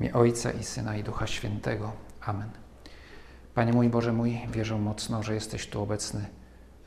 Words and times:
imię 0.00 0.12
Ojca 0.12 0.50
i 0.50 0.64
Syna 0.64 0.96
i 0.96 1.04
Ducha 1.04 1.26
Świętego. 1.26 1.92
Amen. 2.20 2.50
Panie 3.54 3.72
mój 3.72 3.88
Boże 3.88 4.12
mój, 4.12 4.40
wierzę 4.52 4.78
mocno, 4.78 5.22
że 5.22 5.34
jesteś 5.34 5.66
tu 5.66 5.82
obecny, 5.82 6.26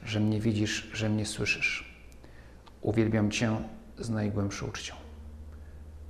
że 0.04 0.20
mnie 0.20 0.40
widzisz, 0.40 0.90
że 0.94 1.10
mnie 1.10 1.26
słyszysz. 1.26 1.98
Uwielbiam 2.82 3.32
Cię 3.32 3.58
z 4.00 4.10
najgłębszą 4.10 4.68
uczcią. 4.68 4.96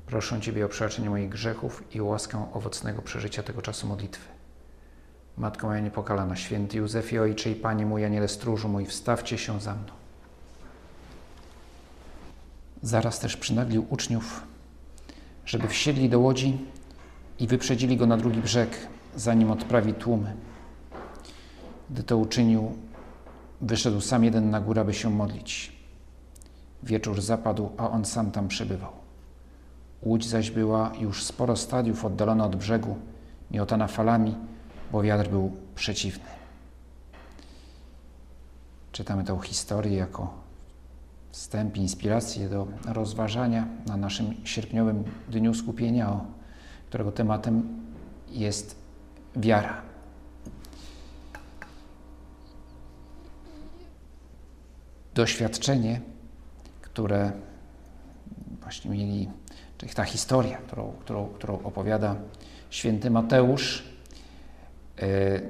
Proszę 0.06 0.42
Ciebie 0.42 0.66
o 0.66 0.70
przebaczenie 0.70 1.10
moich 1.10 1.30
grzechów 1.30 1.84
i 1.96 2.02
łaskę 2.02 2.48
owocnego 2.54 3.02
przeżycia 3.02 3.44
tego 3.44 3.62
czasu 3.62 3.88
modlitwy. 3.88 4.30
Matko 5.38 5.68
moja 5.68 5.80
niepokalana, 5.80 6.36
święty 6.36 6.78
Józefie, 6.78 7.20
Ojcze 7.20 7.52
i 7.52 7.56
Panie 7.56 7.86
mój, 7.86 8.06
Aniele 8.06 8.28
stróżu 8.28 8.70
mój, 8.70 8.86
wstawcie 8.86 9.38
się 9.38 9.62
za 9.62 9.76
mną. 9.76 9.94
Zaraz 12.82 13.20
też 13.20 13.38
przynaglił 13.38 13.86
uczniów, 13.90 14.42
żeby 15.46 15.68
wsiedli 15.68 16.10
do 16.10 16.20
łodzi 16.20 16.58
i 17.40 17.48
wyprzedzili 17.48 17.98
go 17.98 18.06
na 18.06 18.18
drugi 18.18 18.42
brzeg, 18.42 18.88
zanim 19.16 19.52
odprawi 19.52 19.94
tłumy. 19.94 20.36
Gdy 21.90 22.04
to 22.04 22.18
uczynił, 22.18 22.72
wyszedł 23.62 24.02
sam 24.02 24.24
jeden 24.24 24.50
na 24.50 24.62
górę, 24.62 24.86
by 24.86 24.94
się 24.94 25.10
modlić. 25.10 25.72
Wieczór 26.84 27.22
zapadł, 27.22 27.70
a 27.78 27.90
on 27.90 28.06
sam 28.06 28.32
tam 28.32 28.48
przebywał. 28.48 28.92
Łódź 30.04 30.28
zaś 30.28 30.52
była 30.52 30.92
już 31.00 31.24
sporo 31.24 31.56
stadiów 31.56 32.06
oddalona 32.06 32.46
od 32.46 32.56
brzegu, 32.56 32.96
miotana 33.52 33.88
falami, 33.88 34.36
bo 34.92 35.02
wiatr 35.02 35.30
był 35.30 35.52
przeciwny. 35.76 36.26
Czytamy 38.92 39.24
tę 39.24 39.40
historię 39.44 39.98
jako 39.98 40.34
wstęp, 41.32 41.78
inspirację 41.78 42.50
do 42.50 42.68
rozważania 42.86 43.68
na 43.88 43.98
naszym 43.98 44.34
sierpniowym 44.44 45.04
Dniu 45.30 45.54
Skupienia, 45.54 46.20
którego 46.94 47.12
tematem 47.12 47.84
jest 48.30 48.76
wiara. 49.36 49.82
Doświadczenie, 55.14 56.02
które 56.82 57.32
właśnie 58.62 58.92
mieli, 58.92 59.30
czyli 59.78 59.94
ta 59.94 60.04
historia, 60.04 60.58
którą, 60.58 60.92
którą, 61.00 61.28
którą 61.28 61.60
opowiada 61.64 62.16
święty 62.70 63.12
Mateusz, 63.12 63.84
e, 65.02 65.42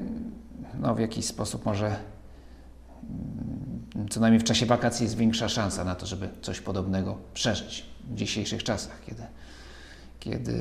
no 0.79 0.95
w 0.95 0.99
jakiś 0.99 1.25
sposób 1.25 1.65
może 1.65 1.87
mm, 3.95 4.09
co 4.09 4.19
najmniej 4.19 4.39
w 4.39 4.43
czasie 4.43 4.65
wakacji 4.65 5.03
jest 5.03 5.17
większa 5.17 5.49
szansa 5.49 5.83
na 5.83 5.95
to, 5.95 6.05
żeby 6.05 6.29
coś 6.41 6.61
podobnego 6.61 7.17
przeżyć 7.33 7.85
w 8.03 8.15
dzisiejszych 8.15 8.63
czasach, 8.63 9.01
kiedy 9.05 9.23
kiedy 10.19 10.53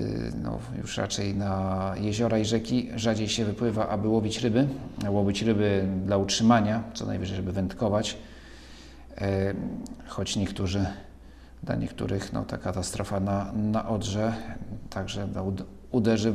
no, 0.43 0.59
już 0.79 0.97
raczej 0.97 1.35
na 1.35 1.95
jeziora 2.01 2.39
i 2.39 2.45
rzeki 2.45 2.91
rzadziej 2.97 3.29
się 3.29 3.45
wypływa, 3.45 3.89
aby 3.89 4.09
łowić 4.09 4.41
ryby, 4.41 4.69
łowić 5.09 5.43
ryby 5.43 5.89
dla 6.07 6.17
utrzymania, 6.17 6.83
co 6.95 7.07
najwyżej, 7.07 7.37
żeby 7.37 7.53
wędkować, 7.53 8.19
e, 9.19 9.55
choć 10.07 10.37
niektórzy, 10.37 10.87
dla 11.63 11.75
niektórych 11.75 12.33
no, 12.33 12.45
ta 12.45 12.59
katastrofa 12.59 13.21
na, 13.21 13.53
na 13.53 13.89
Odrze 13.89 14.33
także 14.91 15.29
no, 15.35 15.53
uderzy, 15.91 16.33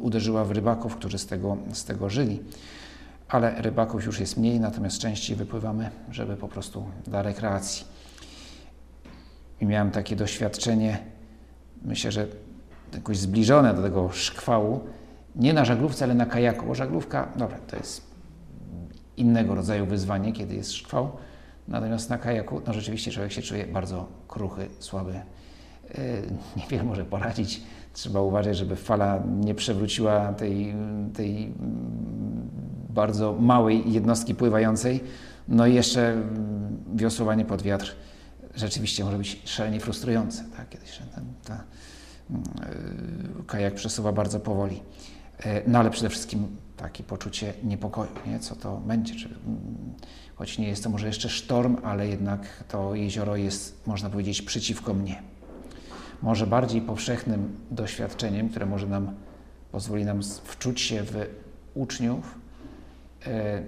uderzyła 0.00 0.44
w 0.44 0.50
rybaków, 0.50 0.96
którzy 0.96 1.18
z 1.18 1.26
tego, 1.26 1.56
z 1.72 1.84
tego 1.84 2.10
żyli. 2.10 2.40
Ale 3.28 3.62
rybaków 3.62 4.04
już 4.04 4.20
jest 4.20 4.36
mniej, 4.36 4.60
natomiast 4.60 4.98
częściej 4.98 5.36
wypływamy, 5.36 5.90
żeby 6.10 6.36
po 6.36 6.48
prostu 6.48 6.84
dla 7.04 7.22
rekreacji. 7.22 7.84
I 9.60 9.66
miałem 9.66 9.90
takie 9.90 10.16
doświadczenie, 10.16 10.98
myślę, 11.84 12.12
że 12.12 12.26
jakoś 12.94 13.18
zbliżone 13.18 13.74
do 13.74 13.82
tego 13.82 14.08
szkwału, 14.12 14.80
nie 15.36 15.52
na 15.52 15.64
żaglówce, 15.64 16.04
ale 16.04 16.14
na 16.14 16.26
kajaku, 16.26 16.66
bo 16.66 16.74
żaglówka, 16.74 17.28
dobra, 17.36 17.58
to 17.58 17.76
jest 17.76 18.12
innego 19.16 19.54
rodzaju 19.54 19.86
wyzwanie, 19.86 20.32
kiedy 20.32 20.54
jest 20.54 20.72
szkwał, 20.72 21.10
natomiast 21.68 22.10
na 22.10 22.18
kajaku, 22.18 22.60
no 22.66 22.72
rzeczywiście 22.72 23.10
człowiek 23.10 23.32
się 23.32 23.42
czuje 23.42 23.66
bardzo 23.66 24.08
kruchy, 24.28 24.68
słaby, 24.78 25.12
yy, 25.12 26.00
niewiele 26.56 26.84
może 26.84 27.04
poradzić, 27.04 27.62
trzeba 27.92 28.20
uważać, 28.20 28.56
żeby 28.56 28.76
fala 28.76 29.22
nie 29.40 29.54
przewróciła 29.54 30.32
tej, 30.32 30.74
tej 31.14 31.52
bardzo 32.90 33.32
małej 33.32 33.92
jednostki 33.92 34.34
pływającej, 34.34 35.00
no 35.48 35.66
i 35.66 35.74
jeszcze 35.74 36.16
wiosłowanie 36.94 37.44
pod 37.44 37.62
wiatr 37.62 37.96
rzeczywiście 38.54 39.04
może 39.04 39.18
być 39.18 39.42
szalenie 39.44 39.80
frustrujące, 39.80 40.44
tak, 40.56 40.68
kiedyś 40.68 40.98
ta, 41.44 41.54
E, 41.54 41.91
kajak 43.46 43.74
przesuwa 43.74 44.12
bardzo 44.12 44.40
powoli. 44.40 44.82
E, 45.38 45.62
no 45.66 45.78
ale 45.78 45.90
przede 45.90 46.08
wszystkim 46.08 46.56
takie 46.76 47.04
poczucie 47.04 47.54
niepokoju, 47.64 48.10
nie? 48.26 48.38
co 48.38 48.56
to 48.56 48.76
będzie. 48.76 49.14
Czy, 49.14 49.28
mm, 49.28 49.94
choć 50.34 50.58
nie 50.58 50.68
jest 50.68 50.84
to 50.84 50.90
może 50.90 51.06
jeszcze 51.06 51.28
sztorm, 51.28 51.76
ale 51.82 52.08
jednak 52.08 52.64
to 52.68 52.94
jezioro 52.94 53.36
jest, 53.36 53.86
można 53.86 54.10
powiedzieć, 54.10 54.42
przeciwko 54.42 54.94
mnie. 54.94 55.22
Może 56.22 56.46
bardziej 56.46 56.80
powszechnym 56.80 57.56
doświadczeniem, 57.70 58.48
które 58.48 58.66
może 58.66 58.86
nam 58.86 59.14
pozwoli 59.72 60.04
nam 60.04 60.22
wczuć 60.44 60.80
się 60.80 61.02
w 61.02 61.26
uczniów, 61.74 62.38
e, 63.26 63.62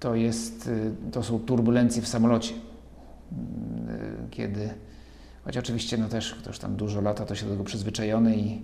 to, 0.00 0.14
jest, 0.14 0.70
to 1.12 1.22
są 1.22 1.38
turbulencje 1.38 2.02
w 2.02 2.08
samolocie. 2.08 2.54
Kiedy 4.30 4.74
Choć 5.46 5.56
oczywiście 5.56 5.98
no 5.98 6.08
też 6.08 6.34
ktoś 6.34 6.58
tam 6.58 6.76
dużo 6.76 7.00
lata, 7.00 7.26
to 7.26 7.34
się 7.34 7.44
do 7.44 7.52
tego 7.52 7.64
przyzwyczajony 7.64 8.36
i, 8.36 8.62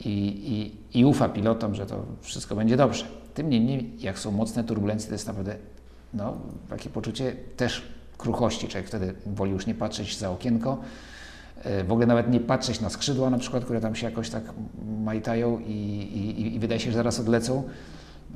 i, 0.00 0.08
i, 0.52 0.98
i 0.98 1.04
ufa 1.04 1.28
pilotom, 1.28 1.74
że 1.74 1.86
to 1.86 2.04
wszystko 2.20 2.56
będzie 2.56 2.76
dobrze. 2.76 3.04
Tym 3.34 3.50
niemniej, 3.50 3.92
jak 3.98 4.18
są 4.18 4.30
mocne 4.30 4.64
turbulencje, 4.64 5.08
to 5.08 5.14
jest 5.14 5.26
naprawdę 5.26 5.56
no, 6.14 6.36
takie 6.68 6.90
poczucie 6.90 7.36
też 7.56 7.82
kruchości. 8.18 8.68
Człowiek 8.68 8.88
wtedy 8.88 9.14
woli 9.26 9.52
już 9.52 9.66
nie 9.66 9.74
patrzeć 9.74 10.18
za 10.18 10.30
okienko, 10.30 10.78
e, 11.64 11.84
w 11.84 11.92
ogóle 11.92 12.06
nawet 12.06 12.30
nie 12.30 12.40
patrzeć 12.40 12.80
na 12.80 12.90
skrzydła 12.90 13.30
na 13.30 13.38
przykład, 13.38 13.64
które 13.64 13.80
tam 13.80 13.94
się 13.94 14.06
jakoś 14.06 14.30
tak 14.30 14.44
majtają 15.04 15.58
i, 15.58 15.72
i, 15.72 16.54
i 16.54 16.58
wydaje 16.58 16.80
się, 16.80 16.90
że 16.90 16.96
zaraz 16.96 17.20
odlecą. 17.20 17.62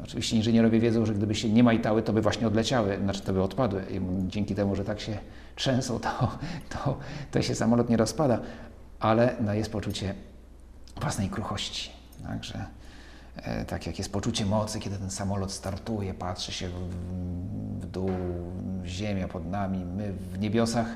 Oczywiście 0.04 0.36
inżynierowie 0.36 0.80
wiedzą, 0.80 1.06
że 1.06 1.14
gdyby 1.14 1.34
się 1.34 1.48
nie 1.48 1.64
majtały, 1.64 2.02
to 2.02 2.12
by 2.12 2.22
właśnie 2.22 2.46
odleciały, 2.46 2.98
znaczy 3.02 3.22
to 3.22 3.32
by 3.32 3.42
odpadły. 3.42 3.82
I 3.90 4.00
dzięki 4.28 4.54
temu, 4.54 4.76
że 4.76 4.84
tak 4.84 5.00
się 5.00 5.18
trzęsą, 5.56 5.98
to, 6.00 6.38
to, 6.68 6.98
to 7.30 7.42
się 7.42 7.54
samolot 7.54 7.90
nie 7.90 7.96
rozpada, 7.96 8.40
ale 9.00 9.36
no, 9.40 9.54
jest 9.54 9.72
poczucie 9.72 10.14
własnej 11.00 11.30
kruchości. 11.30 11.90
Także 12.26 12.66
e, 13.36 13.64
tak 13.64 13.86
jak 13.86 13.98
jest 13.98 14.12
poczucie 14.12 14.46
mocy, 14.46 14.80
kiedy 14.80 14.96
ten 14.96 15.10
samolot 15.10 15.52
startuje, 15.52 16.14
patrzy 16.14 16.52
się 16.52 16.68
w, 16.68 16.90
w 17.80 17.86
dół, 17.86 18.10
ziemia 18.84 19.28
pod 19.28 19.46
nami, 19.46 19.84
my 19.84 20.12
w 20.12 20.38
niebiosach, 20.38 20.86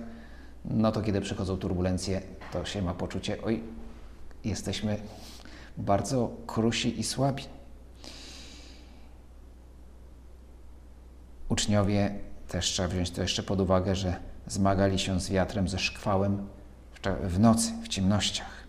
no 0.64 0.92
to 0.92 1.02
kiedy 1.02 1.20
przychodzą 1.20 1.56
turbulencje, 1.56 2.22
to 2.52 2.64
się 2.64 2.82
ma 2.82 2.94
poczucie, 2.94 3.42
oj, 3.42 3.62
jesteśmy 4.44 4.96
bardzo 5.76 6.30
krusi 6.46 7.00
i 7.00 7.04
słabi. 7.04 7.44
Uczniowie 11.48 12.14
też 12.48 12.66
trzeba 12.66 12.88
wziąć 12.88 13.10
to 13.10 13.22
jeszcze 13.22 13.42
pod 13.42 13.60
uwagę, 13.60 13.96
że 13.96 14.29
zmagali 14.50 14.98
się 14.98 15.20
z 15.20 15.30
wiatrem, 15.30 15.68
ze 15.68 15.78
szkwałem 15.78 16.46
w 17.22 17.38
nocy, 17.38 17.72
w 17.82 17.88
ciemnościach. 17.88 18.66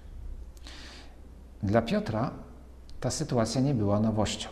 Dla 1.63 1.81
Piotra 1.81 2.31
ta 2.99 3.11
sytuacja 3.11 3.61
nie 3.61 3.73
była 3.73 3.99
nowością. 3.99 4.49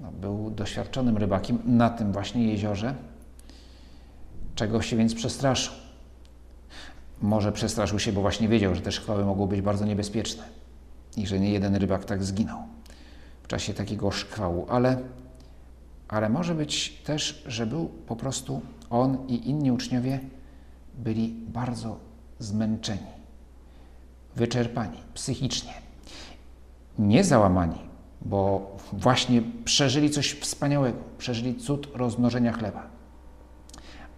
No, 0.00 0.12
był 0.12 0.50
doświadczonym 0.50 1.16
rybakiem 1.16 1.58
na 1.64 1.90
tym 1.90 2.12
właśnie 2.12 2.46
jeziorze, 2.48 2.94
czego 4.54 4.82
się 4.82 4.96
więc 4.96 5.14
przestraszył. 5.14 5.74
Może 7.22 7.52
przestraszył 7.52 7.98
się, 7.98 8.12
bo 8.12 8.20
właśnie 8.20 8.48
wiedział, 8.48 8.74
że 8.74 8.80
te 8.80 8.92
szkwały 8.92 9.24
mogą 9.24 9.46
być 9.46 9.60
bardzo 9.60 9.84
niebezpieczne 9.84 10.42
i 11.16 11.26
że 11.26 11.40
nie 11.40 11.50
jeden 11.50 11.76
rybak 11.76 12.04
tak 12.04 12.24
zginął 12.24 12.58
w 13.42 13.48
czasie 13.48 13.74
takiego 13.74 14.10
szkwału, 14.10 14.66
ale 14.68 14.98
ale 16.08 16.28
może 16.28 16.54
być 16.54 16.90
też, 17.04 17.44
że 17.46 17.66
był 17.66 17.86
po 17.86 18.16
prostu 18.16 18.60
on 18.90 19.18
i 19.28 19.50
inni 19.50 19.72
uczniowie 19.72 20.20
byli 20.94 21.28
bardzo 21.48 21.96
zmęczeni, 22.38 23.16
wyczerpani 24.36 24.98
psychicznie, 25.14 25.72
nie 26.98 27.24
załamani, 27.24 27.78
bo 28.22 28.72
właśnie 28.92 29.42
przeżyli 29.64 30.10
coś 30.10 30.32
wspaniałego, 30.32 30.98
przeżyli 31.18 31.54
cud 31.54 31.88
rozmnożenia 31.94 32.52
chleba. 32.52 32.86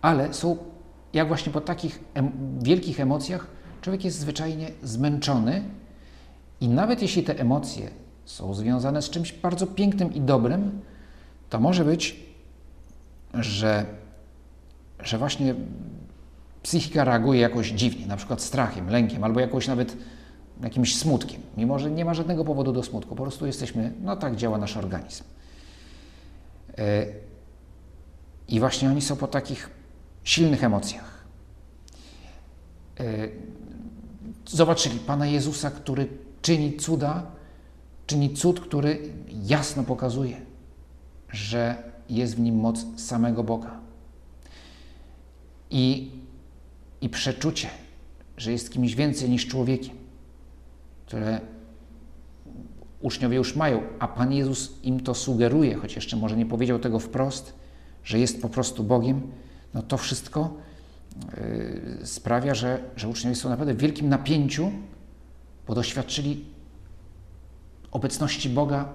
Ale 0.03 0.35
są, 0.35 0.57
jak 1.13 1.29
właśnie 1.29 1.53
po 1.53 1.61
takich 1.61 2.05
em 2.15 2.31
wielkich 2.63 3.01
emocjach, 3.01 3.47
człowiek 3.81 4.05
jest 4.05 4.19
zwyczajnie 4.19 4.71
zmęczony 4.83 5.63
i 6.61 6.69
nawet 6.69 7.03
jeśli 7.03 7.23
te 7.23 7.39
emocje 7.39 7.91
są 8.25 8.55
związane 8.55 9.03
z 9.03 9.11
czymś 9.11 9.33
bardzo 9.33 9.67
pięknym 9.67 10.15
i 10.15 10.21
dobrym, 10.21 10.81
to 11.51 11.61
może 11.61 11.85
być, 11.85 12.17
że, 13.35 13.87
że 15.01 15.19
właśnie 15.19 15.55
psychika 16.63 17.05
reaguje 17.05 17.41
jakoś 17.41 17.71
dziwnie, 17.71 18.07
na 18.07 18.17
przykład 18.17 18.43
strachem, 18.43 18.91
lękiem, 18.91 19.25
albo 19.25 19.41
jakąś 19.41 19.69
nawet 19.69 19.97
jakimś 20.63 20.99
smutkiem, 20.99 21.41
mimo 21.57 21.79
że 21.79 21.91
nie 21.91 22.05
ma 22.05 22.15
żadnego 22.15 22.45
powodu 22.45 22.73
do 22.73 22.83
smutku. 22.83 23.17
Po 23.17 23.23
prostu 23.23 23.47
jesteśmy, 23.47 23.93
no 24.03 24.17
tak 24.17 24.37
działa 24.37 24.59
nasz 24.59 24.77
organizm. 24.77 25.25
E, 26.79 27.07
I 28.49 28.61
właśnie 28.61 28.91
oni 28.91 29.03
są 29.03 29.17
po 29.17 29.29
takich 29.29 29.71
silnych 30.25 30.65
emocjach. 30.65 31.25
E, 33.01 33.05
zobaczyli 34.47 34.99
Pana 34.99 35.27
Jezusa, 35.27 35.71
który 35.71 36.09
czyni 36.43 36.77
cuda, 36.77 37.27
czyni 38.07 38.35
cud, 38.35 38.61
który 38.61 38.99
jasno 39.43 39.83
pokazuje, 39.85 40.48
że 41.33 41.83
jest 42.09 42.37
w 42.37 42.41
nim 42.41 42.57
moc 42.57 42.87
samego 42.97 43.45
Boga. 43.45 43.81
I, 45.71 46.11
i 47.01 47.09
przeczucie, 47.09 47.69
że 48.37 48.53
jest 48.53 48.73
kimś 48.73 48.95
więcej 48.95 49.31
niż 49.31 49.47
człowiekiem, 49.47 49.97
które 51.07 51.41
uczniowie 53.01 53.37
już 53.37 53.57
mają, 53.57 53.83
a 53.99 54.09
Pan 54.09 54.33
Jezus 54.33 54.73
im 54.83 55.01
to 55.01 55.15
sugeruje, 55.15 55.75
choć 55.75 55.95
jeszcze 55.95 56.17
może 56.17 56.37
nie 56.37 56.47
powiedział 56.47 56.79
tego 56.79 56.99
wprost, 56.99 57.55
że 58.05 58.19
jest 58.19 58.43
po 58.43 58.49
prostu 58.49 58.85
Bogiem, 58.85 59.23
no 59.75 59.83
to 59.83 59.97
wszystko 59.97 60.55
yy, 62.01 62.07
sprawia, 62.07 62.55
że, 62.55 62.83
że 62.97 63.09
uczniowie 63.09 63.37
są 63.37 63.49
naprawdę 63.49 63.75
w 63.75 63.79
wielkim 63.79 64.09
napięciu, 64.09 64.73
bo 65.67 65.75
doświadczyli 65.75 66.45
obecności 67.91 68.49
Boga 68.49 68.93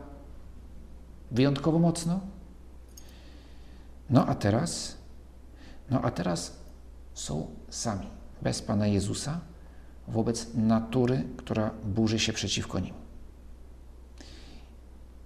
wyjątkowo 1.33 1.79
mocno. 1.79 2.19
No 4.09 4.25
a 4.25 4.35
teraz, 4.35 4.97
no 5.89 6.01
a 6.01 6.11
teraz 6.11 6.57
są 7.13 7.47
sami, 7.69 8.07
bez 8.41 8.61
Pana 8.61 8.87
Jezusa, 8.87 9.39
wobec 10.07 10.53
natury, 10.53 11.23
która 11.37 11.71
burzy 11.85 12.19
się 12.19 12.33
przeciwko 12.33 12.79
nim. 12.79 12.93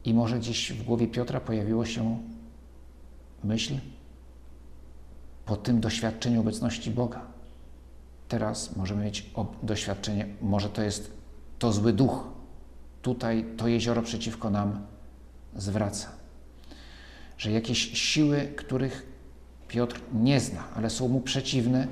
I 0.06 0.14
może 0.14 0.40
gdzieś 0.40 0.72
w 0.72 0.84
głowie 0.84 1.08
Piotra 1.08 1.40
pojawiło 1.40 1.86
się 1.86 2.18
myśl 3.44 3.74
po 5.46 5.56
tym 5.56 5.82
doświadczeniu 5.82 6.42
obecności 6.42 6.92
Boga. 6.92 7.22
Teraz 8.28 8.76
możemy 8.76 9.04
mieć 9.04 9.32
doświadczenie, 9.64 10.28
może 10.42 10.70
to 10.70 10.82
jest 10.82 11.12
to 11.60 11.74
zły 11.74 11.94
duch. 11.94 12.28
Tutaj 13.02 13.46
to 13.58 13.68
jezioro 13.68 14.02
przeciwko 14.02 14.50
nam 14.50 14.86
zwraca. 15.58 16.12
Że 17.38 17.52
jakieś 17.52 18.00
siły, 18.00 18.54
których 18.56 19.06
Piotr 19.68 20.02
nie 20.14 20.40
zna, 20.40 20.64
ale 20.76 20.90
są 20.90 21.08
mu 21.08 21.22
przeciwne, 21.22 21.88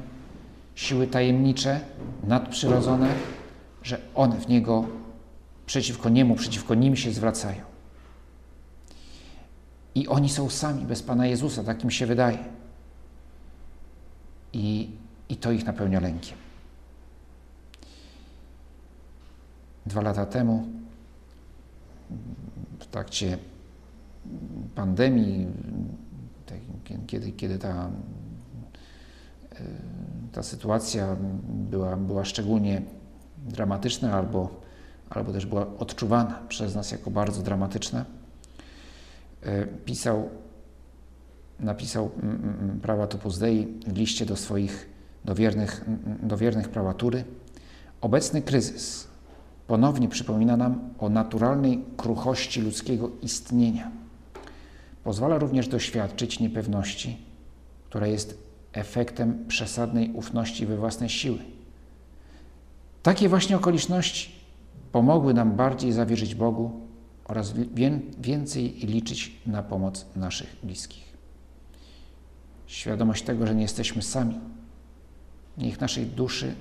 siły 0.75 1.07
tajemnicze, 1.07 1.79
nadprzyrodzone, 2.23 3.13
że 3.83 4.01
one 4.15 4.37
w 4.39 4.47
niego 4.47 4.85
przeciwko 5.65 6.09
niemu, 6.09 6.35
przeciwko 6.35 6.75
nim 6.75 6.95
się 6.95 7.11
zwracają. 7.11 7.61
I 9.95 10.07
oni 10.07 10.29
są 10.29 10.49
sami 10.49 10.85
bez 10.85 11.03
Pana 11.03 11.27
Jezusa, 11.27 11.63
tak 11.63 11.83
im 11.83 11.91
się 11.91 12.05
wydaje. 12.05 12.37
I, 14.53 14.89
i 15.29 15.37
to 15.37 15.51
ich 15.51 15.65
napełnia 15.65 15.99
lękiem. 15.99 16.37
Dwa 19.85 20.01
lata 20.01 20.25
temu, 20.25 20.67
w 22.79 22.85
trakcie 22.85 23.37
pandemii, 24.75 25.47
kiedy, 27.07 27.31
kiedy 27.31 27.59
ta, 27.59 27.89
ta 30.31 30.43
sytuacja 30.43 31.15
była, 31.47 31.97
była 31.97 32.25
szczególnie 32.25 32.81
dramatyczna 33.37 34.13
albo, 34.13 34.61
albo 35.09 35.33
też 35.33 35.45
była 35.45 35.67
odczuwana 35.79 36.39
przez 36.47 36.75
nas 36.75 36.91
jako 36.91 37.11
bardzo 37.11 37.41
dramatyczna, 37.41 38.05
E, 39.45 39.65
pisał, 39.65 40.29
napisał 41.59 42.11
prawa 42.81 43.07
Topus 43.07 43.39
Dei 43.39 43.67
w 43.87 43.97
liście 43.97 44.25
do 44.25 44.35
swoich, 44.35 44.89
do 45.25 45.35
wiernych, 45.35 45.85
do 46.23 46.37
wiernych 46.37 46.69
prawatury. 46.69 47.23
Obecny 48.01 48.41
kryzys 48.41 49.07
ponownie 49.67 50.09
przypomina 50.09 50.57
nam 50.57 50.89
o 50.99 51.09
naturalnej 51.09 51.83
kruchości 51.97 52.61
ludzkiego 52.61 53.09
istnienia. 53.21 53.91
Pozwala 55.05 55.37
również 55.39 55.67
doświadczyć 55.67 56.39
niepewności, 56.39 57.17
która 57.89 58.07
jest 58.07 58.37
efektem 58.73 59.45
przesadnej 59.47 60.11
ufności 60.11 60.65
we 60.65 60.77
własne 60.77 61.09
siły. 61.09 61.39
Takie 63.03 63.29
właśnie 63.29 63.55
okoliczności 63.55 64.31
pomogły 64.91 65.33
nam 65.33 65.55
bardziej 65.55 65.91
zawierzyć 65.91 66.35
Bogu 66.35 66.71
oraz 67.25 67.53
więcej 68.17 68.69
liczyć 68.69 69.31
na 69.45 69.63
pomoc 69.63 70.05
naszych 70.15 70.55
bliskich. 70.63 71.03
Świadomość 72.67 73.23
tego, 73.23 73.47
że 73.47 73.55
nie 73.55 73.61
jesteśmy 73.61 74.01
sami, 74.01 74.39
niech 75.57 75.81
naszej 75.81 76.05
duszy 76.05 76.55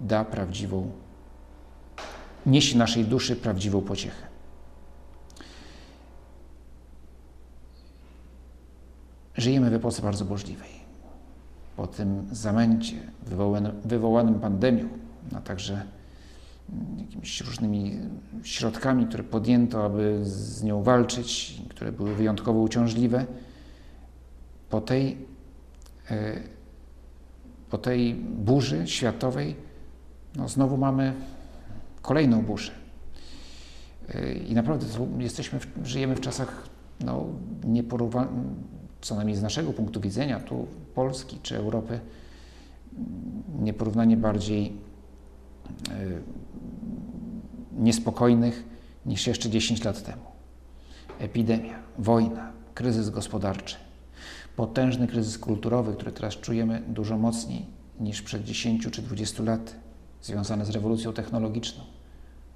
da 0.00 0.24
prawdziwą, 0.24 0.90
niesie 2.46 2.78
naszej 2.78 3.04
duszy 3.04 3.36
prawdziwą 3.36 3.80
pociechę. 3.80 4.29
Żyjemy 9.40 9.70
w 9.70 9.74
epoce 9.74 10.02
bardzo 10.02 10.24
burzliwej. 10.24 10.70
Po 11.76 11.86
tym 11.86 12.26
zamęcie 12.32 12.96
wywołanym, 13.84 14.40
pandemią, 14.40 14.88
a 15.36 15.40
także 15.40 15.82
jakimiś 16.98 17.40
różnymi 17.40 17.98
środkami, 18.42 19.06
które 19.06 19.24
podjęto, 19.24 19.84
aby 19.84 20.20
z 20.22 20.62
nią 20.62 20.82
walczyć, 20.82 21.60
które 21.68 21.92
były 21.92 22.14
wyjątkowo 22.14 22.60
uciążliwe. 22.60 23.26
Po 24.70 24.80
tej, 24.80 25.18
e, 26.10 26.40
po 27.70 27.78
tej 27.78 28.14
burzy 28.14 28.86
światowej 28.86 29.56
no 30.36 30.48
znowu 30.48 30.76
mamy 30.76 31.14
kolejną 32.02 32.42
burzę. 32.42 32.72
E, 34.08 34.32
I 34.32 34.54
naprawdę 34.54 34.86
jesteśmy, 35.18 35.58
żyjemy 35.84 36.16
w 36.16 36.20
czasach 36.20 36.68
no, 37.04 37.26
nieporównanych, 37.64 38.30
co 39.00 39.14
najmniej 39.14 39.36
z 39.36 39.42
naszego 39.42 39.72
punktu 39.72 40.00
widzenia, 40.00 40.40
tu 40.40 40.66
Polski 40.94 41.38
czy 41.42 41.56
Europy, 41.56 42.00
nieporównanie 43.58 44.16
bardziej 44.16 44.66
e, 44.66 44.72
niespokojnych 47.78 48.64
niż 49.06 49.26
jeszcze 49.26 49.50
10 49.50 49.84
lat 49.84 50.02
temu. 50.02 50.22
Epidemia, 51.18 51.78
wojna, 51.98 52.52
kryzys 52.74 53.10
gospodarczy, 53.10 53.76
potężny 54.56 55.08
kryzys 55.08 55.38
kulturowy, 55.38 55.94
który 55.94 56.12
teraz 56.12 56.34
czujemy 56.34 56.82
dużo 56.88 57.18
mocniej 57.18 57.66
niż 58.00 58.22
przed 58.22 58.44
10 58.44 58.88
czy 58.90 59.02
20 59.02 59.42
lat, 59.42 59.74
związany 60.22 60.64
z 60.64 60.70
rewolucją 60.70 61.12
technologiczną 61.12 61.84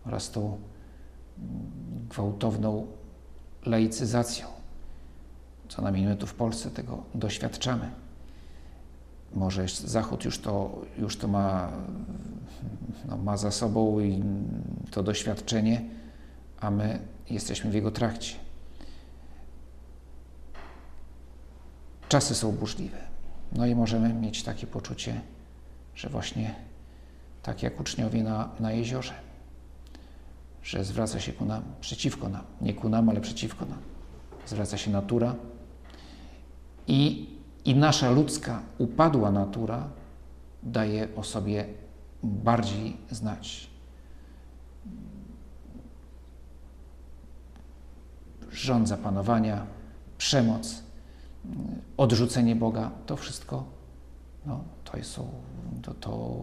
oraz 0.07 0.31
tą 0.31 0.59
gwałtowną 2.09 2.87
laicyzacją. 3.67 4.54
Co 5.69 5.83
najmniej 5.83 6.07
my 6.07 6.17
tu 6.17 6.27
w 6.27 6.35
Polsce 6.35 6.71
tego 6.71 7.03
doświadczamy. 7.15 7.91
Może 9.35 9.69
Zachód 9.69 10.25
już 10.25 10.39
to, 10.39 10.83
już 10.99 11.17
to 11.17 11.29
ma 11.29 11.73
no, 13.09 13.17
ma 13.17 13.37
za 13.37 13.51
sobą 13.51 14.01
i 14.01 14.23
to 14.91 15.03
doświadczenie, 15.03 15.83
a 16.61 16.71
my 16.71 16.99
jesteśmy 17.31 17.71
w 17.71 17.75
jego 17.75 17.91
trakcie. 17.91 18.37
Czasy 22.09 22.35
są 22.35 22.53
burzliwe. 22.53 22.99
No 23.53 23.67
i 23.67 23.75
możemy 23.75 24.15
mieć 24.15 24.43
takie 24.43 24.67
poczucie, 24.67 25.21
że 25.95 26.09
właśnie 26.09 26.55
tak 27.43 27.63
jak 27.63 27.81
uczniowie 27.81 28.23
na, 28.23 28.49
na 28.61 28.73
jeziorze, 28.73 29.13
że 30.63 30.85
zwraca 30.85 31.21
się 31.21 31.33
ku 31.33 31.45
nam, 31.45 31.63
przeciwko 31.81 32.29
nam, 32.29 32.45
nie 32.61 32.75
ku 32.75 32.89
nam, 32.89 33.09
ale 33.09 33.21
przeciwko 33.21 33.67
nam. 33.67 33.79
Zwraca 34.47 34.79
się 34.79 34.91
natura 34.91 35.35
i, 36.89 37.27
i 37.65 37.75
nasza 37.75 38.11
ludzka, 38.11 38.63
upadła 38.79 39.31
natura 39.31 39.89
daje 40.63 41.09
o 41.17 41.25
sobie 41.25 41.65
bardziej 42.23 42.97
znać. 43.11 43.71
Rząd 48.51 48.89
zapanowania, 48.89 49.67
przemoc, 50.19 50.83
odrzucenie 51.97 52.57
Boga, 52.57 52.91
to 53.07 53.17
wszystko 53.17 53.65
no, 54.47 54.65
to, 54.85 55.03
są, 55.03 55.29
to, 55.83 55.95
to 55.95 56.39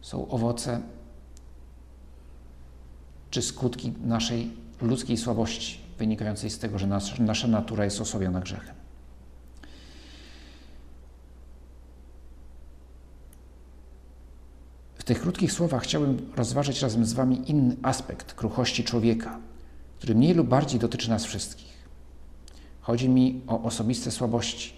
są 0.00 0.28
owoce 0.28 0.80
czy 3.30 3.42
skutki 3.42 3.92
naszej 4.04 4.50
ludzkiej 4.80 5.16
słabości, 5.16 5.80
wynikającej 5.98 6.50
z 6.50 6.58
tego, 6.58 6.78
że 6.78 6.86
nasza, 7.18 7.48
natura 7.48 7.84
jest 7.84 8.00
osłabiona 8.00 8.40
grzechem. 8.40 8.77
Tych 15.08 15.20
krótkich 15.20 15.52
słowach 15.52 15.82
chciałbym 15.82 16.30
rozważyć 16.36 16.82
razem 16.82 17.04
z 17.04 17.12
Wami 17.12 17.50
inny 17.50 17.76
aspekt 17.82 18.34
kruchości 18.34 18.84
człowieka, 18.84 19.38
który 19.98 20.14
mniej 20.14 20.34
lub 20.34 20.48
bardziej 20.48 20.80
dotyczy 20.80 21.10
nas 21.10 21.24
wszystkich. 21.24 21.88
Chodzi 22.80 23.08
mi 23.08 23.40
o 23.46 23.62
osobiste 23.62 24.10
słabości, 24.10 24.72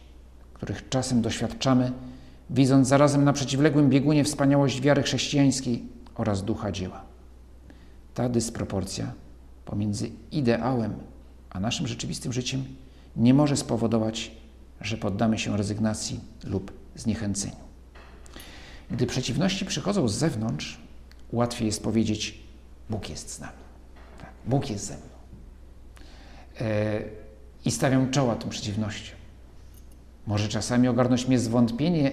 których 0.55 0.89
czasem 0.89 1.23
doświadczamy, 1.23 1.93
widząc 2.51 2.89
zarazem 2.89 3.25
na 3.25 3.33
przeciwległym 3.33 3.91
biegunie 3.91 4.25
wspaniałość 4.25 4.81
wiary 4.81 5.03
chrześcijańskiej 5.03 5.83
oraz 6.15 6.45
ducha 6.45 6.73
dzieła. 6.73 7.03
Ta 8.15 8.29
dysproporcja 8.29 9.13
pomiędzy 9.65 10.11
ideałem 10.33 10.95
a 11.51 11.61
naszym 11.61 11.87
rzeczywistym 11.87 12.33
życiem 12.33 12.65
nie 13.17 13.35
może 13.35 13.57
spowodować, 13.57 14.31
że 14.81 14.97
poddamy 14.97 15.39
się 15.39 15.57
rezygnacji 15.57 16.21
lub 16.45 16.73
zniechęceniu. 16.97 17.70
Gdy 18.91 19.07
przeciwności 19.07 19.65
przychodzą 19.65 20.09
z 20.09 20.15
zewnątrz, 20.15 20.81
łatwiej 21.33 21.67
jest 21.67 21.83
powiedzieć: 21.83 22.41
Bóg 22.91 23.11
jest 23.11 23.31
z 23.31 23.41
nami. 23.41 23.63
Tak, 24.19 24.31
Bóg 24.47 24.71
jest 24.71 24.87
ze 24.87 24.95
mną. 24.95 25.05
E, 26.61 27.03
I 27.65 27.71
stawiam 27.71 28.11
czoła 28.11 28.37
tym 28.37 28.51
przeciwnościom. 28.51 29.19
Może 30.27 30.49
czasami 30.49 30.89
ogarnąć 30.89 31.29
mnie 31.29 31.39
zwątpienie, 31.39 32.13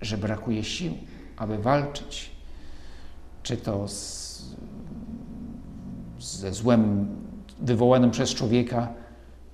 że 0.00 0.18
brakuje 0.18 0.64
sił, 0.64 0.94
aby 1.36 1.58
walczyć, 1.58 2.30
czy 3.42 3.56
to 3.56 3.88
z, 3.88 4.56
ze 6.20 6.52
złem 6.52 7.08
wywołanym 7.60 8.10
przez 8.10 8.34
człowieka, 8.34 8.88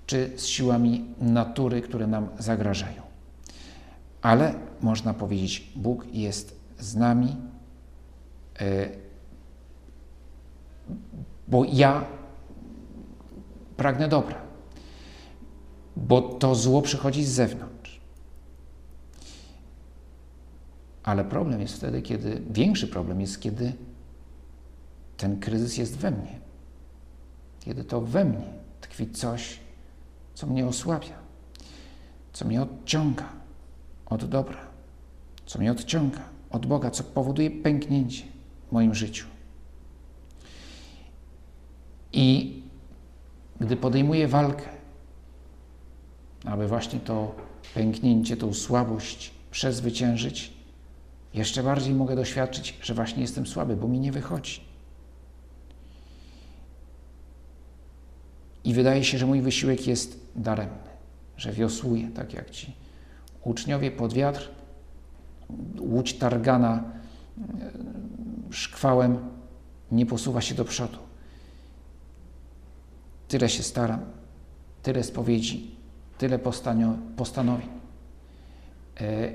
czy 0.06 0.30
z 0.36 0.46
siłami 0.46 1.04
natury, 1.20 1.82
które 1.82 2.06
nam 2.06 2.28
zagrażają. 2.38 3.07
Ale 4.22 4.54
można 4.80 5.14
powiedzieć, 5.14 5.72
Bóg 5.76 6.06
jest 6.12 6.60
z 6.78 6.96
nami, 6.96 7.36
e, 8.60 8.88
bo 11.48 11.64
ja 11.64 12.04
pragnę 13.76 14.08
dobra, 14.08 14.40
bo 15.96 16.22
to 16.22 16.54
zło 16.54 16.82
przychodzi 16.82 17.24
z 17.24 17.28
zewnątrz. 17.28 18.00
Ale 21.02 21.24
problem 21.24 21.60
jest 21.60 21.74
wtedy, 21.74 22.02
kiedy, 22.02 22.42
większy 22.50 22.88
problem 22.88 23.20
jest, 23.20 23.40
kiedy 23.40 23.72
ten 25.16 25.40
kryzys 25.40 25.76
jest 25.76 25.96
we 25.96 26.10
mnie. 26.10 26.38
Kiedy 27.60 27.84
to 27.84 28.00
we 28.00 28.24
mnie 28.24 28.52
tkwi 28.80 29.10
coś, 29.10 29.60
co 30.34 30.46
mnie 30.46 30.66
osłabia, 30.66 31.18
co 32.32 32.44
mnie 32.44 32.62
odciąga 32.62 33.37
od 34.10 34.24
dobra, 34.24 34.58
co 35.46 35.58
mnie 35.58 35.72
odciąga 35.72 36.20
od 36.50 36.66
Boga, 36.66 36.90
co 36.90 37.04
powoduje 37.04 37.50
pęknięcie 37.50 38.24
w 38.68 38.72
moim 38.72 38.94
życiu. 38.94 39.26
I 42.12 42.58
gdy 43.60 43.76
podejmuję 43.76 44.28
walkę, 44.28 44.68
aby 46.44 46.68
właśnie 46.68 47.00
to 47.00 47.34
pęknięcie, 47.74 48.36
tą 48.36 48.54
słabość 48.54 49.30
przezwyciężyć, 49.50 50.52
jeszcze 51.34 51.62
bardziej 51.62 51.94
mogę 51.94 52.16
doświadczyć, 52.16 52.78
że 52.82 52.94
właśnie 52.94 53.22
jestem 53.22 53.46
słaby, 53.46 53.76
bo 53.76 53.88
mi 53.88 54.00
nie 54.00 54.12
wychodzi. 54.12 54.60
I 58.64 58.74
wydaje 58.74 59.04
się, 59.04 59.18
że 59.18 59.26
mój 59.26 59.40
wysiłek 59.40 59.86
jest 59.86 60.20
daremny, 60.36 60.88
że 61.36 61.52
wiosłuję, 61.52 62.10
tak 62.14 62.34
jak 62.34 62.50
ci 62.50 62.77
uczniowie 63.48 63.90
pod 63.90 64.12
wiatr, 64.12 64.50
łódź 65.80 66.14
targana 66.14 66.82
e, 67.38 67.70
szkwałem 68.50 69.18
nie 69.92 70.06
posuwa 70.06 70.40
się 70.40 70.54
do 70.54 70.64
przodu. 70.64 70.98
Tyle 73.28 73.48
się 73.48 73.62
staram, 73.62 74.00
tyle 74.82 75.04
spowiedzi, 75.04 75.70
tyle 76.18 76.38
postanowień. 77.16 77.68
E, 79.00 79.32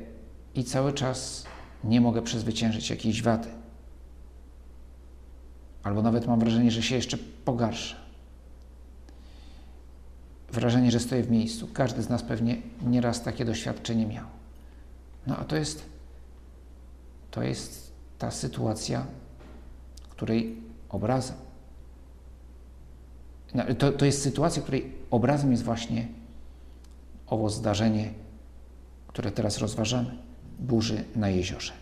I 0.56 0.64
cały 0.64 0.94
czas 0.94 1.46
nie 1.84 2.02
mogę 2.02 2.22
przezwyciężyć 2.22 2.90
jakiejś 2.90 3.22
wady. 3.22 3.50
Albo 5.84 6.02
nawet 6.02 6.28
mam 6.28 6.40
wrażenie, 6.40 6.72
że 6.72 6.82
się 6.82 6.96
jeszcze 6.96 7.18
pogarsza 7.46 8.03
wrażenie, 10.54 10.92
że 10.92 11.00
stoję 11.00 11.24
w 11.24 11.32
miejscu. 11.32 11.68
Każdy 11.74 12.02
z 12.02 12.10
nas 12.10 12.24
pewnie 12.24 12.58
nieraz 12.82 13.24
takie 13.24 13.46
doświadczenie 13.46 14.06
miał. 14.06 14.26
No 15.28 15.38
a 15.38 15.44
to 15.44 15.56
jest, 15.56 15.86
to 17.32 17.44
jest 17.44 17.92
ta 18.18 18.32
sytuacja, 18.32 19.06
której 20.10 20.58
obrazem, 20.90 21.36
no, 23.54 23.64
to, 23.78 23.92
to 23.92 24.06
jest 24.06 24.22
sytuacja, 24.22 24.62
której 24.62 24.92
obrazem 25.12 25.52
jest 25.52 25.64
właśnie 25.64 26.08
owo 27.28 27.50
zdarzenie, 27.50 28.14
które 29.08 29.32
teraz 29.32 29.58
rozważamy, 29.58 30.18
burzy 30.60 31.04
na 31.16 31.30
jeziorze. 31.30 31.74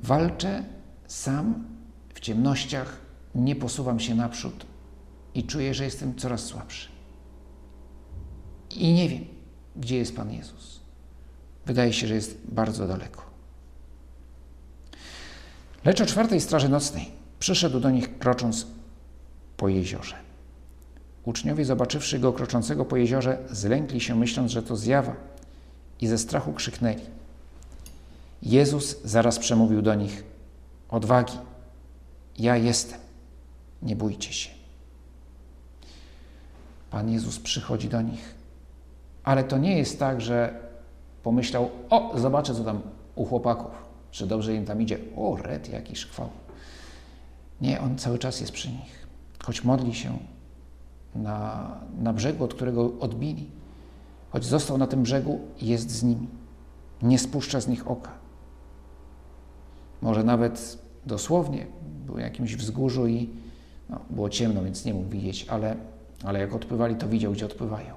Walczę 0.00 0.64
sam 1.06 1.64
w 2.14 2.20
ciemnościach, 2.20 2.98
nie 3.34 3.56
posuwam 3.56 4.00
się 4.00 4.14
naprzód, 4.14 4.66
i 5.36 5.44
czuję, 5.44 5.74
że 5.74 5.84
jestem 5.84 6.16
coraz 6.16 6.44
słabszy. 6.44 6.88
I 8.70 8.92
nie 8.92 9.08
wiem, 9.08 9.24
gdzie 9.76 9.96
jest 9.96 10.16
Pan 10.16 10.32
Jezus. 10.32 10.80
Wydaje 11.66 11.92
się, 11.92 12.06
że 12.06 12.14
jest 12.14 12.38
bardzo 12.48 12.86
daleko. 12.86 13.22
Lecz 15.84 16.00
o 16.00 16.06
czwartej 16.06 16.40
straży 16.40 16.68
nocnej 16.68 17.10
przyszedł 17.38 17.80
do 17.80 17.90
nich 17.90 18.18
krocząc 18.18 18.66
po 19.56 19.68
jeziorze. 19.68 20.16
Uczniowie, 21.24 21.64
zobaczywszy 21.64 22.18
go 22.18 22.32
kroczącego 22.32 22.84
po 22.84 22.96
jeziorze, 22.96 23.38
zlękli 23.50 24.00
się, 24.00 24.14
myśląc, 24.14 24.50
że 24.52 24.62
to 24.62 24.76
zjawa, 24.76 25.16
i 26.00 26.06
ze 26.06 26.18
strachu 26.18 26.52
krzyknęli. 26.52 27.02
Jezus 28.42 29.02
zaraz 29.04 29.38
przemówił 29.38 29.82
do 29.82 29.94
nich: 29.94 30.24
Odwagi, 30.88 31.38
ja 32.38 32.56
jestem, 32.56 33.00
nie 33.82 33.96
bójcie 33.96 34.32
się. 34.32 34.55
Pan 36.96 37.10
Jezus 37.10 37.40
przychodzi 37.40 37.88
do 37.88 38.02
nich. 38.02 38.34
Ale 39.24 39.44
to 39.44 39.58
nie 39.58 39.78
jest 39.78 39.98
tak, 39.98 40.20
że 40.20 40.60
pomyślał, 41.22 41.70
o, 41.90 42.18
zobaczę, 42.18 42.54
co 42.54 42.64
tam 42.64 42.80
u 43.14 43.24
chłopaków, 43.24 43.70
że 44.12 44.26
dobrze 44.26 44.54
im 44.54 44.64
tam 44.64 44.82
idzie. 44.82 44.98
O, 45.16 45.36
red, 45.36 45.68
jakiś 45.68 46.06
chwał. 46.06 46.28
Nie, 47.60 47.80
On 47.80 47.98
cały 47.98 48.18
czas 48.18 48.40
jest 48.40 48.52
przy 48.52 48.68
nich. 48.68 49.06
Choć 49.44 49.64
modli 49.64 49.94
się 49.94 50.18
na, 51.14 51.70
na 51.98 52.12
brzegu, 52.12 52.44
od 52.44 52.54
którego 52.54 52.92
odbili, 53.00 53.50
choć 54.30 54.44
został 54.44 54.78
na 54.78 54.86
tym 54.86 55.02
brzegu, 55.02 55.40
jest 55.62 55.90
z 55.90 56.02
nimi. 56.02 56.28
Nie 57.02 57.18
spuszcza 57.18 57.60
z 57.60 57.68
nich 57.68 57.90
oka. 57.90 58.12
Może 60.02 60.24
nawet 60.24 60.78
dosłownie 61.06 61.66
był 62.06 62.18
jakimś 62.18 62.56
wzgórzu 62.56 63.06
i 63.06 63.30
no, 63.90 64.00
było 64.10 64.30
ciemno, 64.30 64.62
więc 64.64 64.84
nie 64.84 64.94
mógł 64.94 65.08
widzieć, 65.08 65.46
ale 65.48 65.76
ale 66.24 66.40
jak 66.40 66.54
odpływali, 66.54 66.96
to 66.96 67.08
widział, 67.08 67.32
gdzie 67.32 67.46
odpływają. 67.46 67.94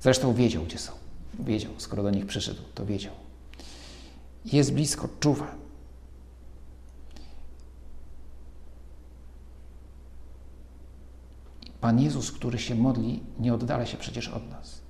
Zresztą 0.00 0.34
wiedział, 0.34 0.64
gdzie 0.64 0.78
są. 0.78 0.92
Wiedział, 1.38 1.72
skoro 1.78 2.02
do 2.02 2.10
nich 2.10 2.26
przyszedł, 2.26 2.62
to 2.74 2.86
wiedział. 2.86 3.12
Jest 4.44 4.74
blisko, 4.74 5.08
czuwa. 5.20 5.54
Pan 11.80 12.00
Jezus, 12.00 12.32
który 12.32 12.58
się 12.58 12.74
modli, 12.74 13.22
nie 13.38 13.54
oddala 13.54 13.86
się 13.86 13.96
przecież 13.96 14.28
od 14.28 14.50
nas. 14.50 14.80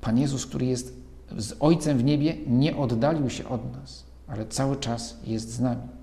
Pan 0.00 0.18
Jezus, 0.18 0.46
który 0.46 0.66
jest 0.66 0.94
z 1.36 1.56
Ojcem 1.60 1.98
w 1.98 2.04
niebie, 2.04 2.36
nie 2.46 2.76
oddalił 2.76 3.30
się 3.30 3.48
od 3.48 3.72
nas, 3.72 4.04
ale 4.26 4.46
cały 4.46 4.76
czas 4.76 5.16
jest 5.24 5.50
z 5.50 5.60
nami 5.60 5.95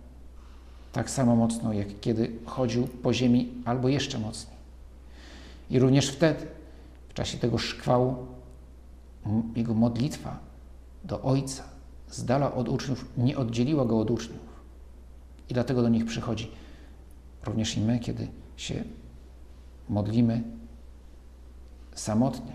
tak 0.93 1.09
samo 1.09 1.35
mocno, 1.35 1.73
jak 1.73 1.99
kiedy 2.01 2.31
chodził 2.45 2.87
po 2.87 3.13
ziemi, 3.13 3.53
albo 3.65 3.89
jeszcze 3.89 4.19
mocniej. 4.19 4.57
I 5.69 5.79
również 5.79 6.09
wtedy, 6.09 6.45
w 7.09 7.13
czasie 7.13 7.37
tego 7.37 7.57
szkwału, 7.57 8.15
jego 9.55 9.73
modlitwa 9.73 10.39
do 11.03 11.21
Ojca 11.21 11.63
z 12.09 12.25
dala 12.25 12.53
od 12.53 12.69
uczniów 12.69 13.05
nie 13.17 13.37
oddzieliła 13.37 13.85
go 13.85 13.99
od 13.99 14.11
uczniów. 14.11 14.53
I 15.49 15.53
dlatego 15.53 15.81
do 15.81 15.89
nich 15.89 16.05
przychodzi. 16.05 16.51
Również 17.45 17.77
i 17.77 17.81
my, 17.81 17.99
kiedy 17.99 18.27
się 18.57 18.83
modlimy 19.89 20.43
samotnie, 21.95 22.53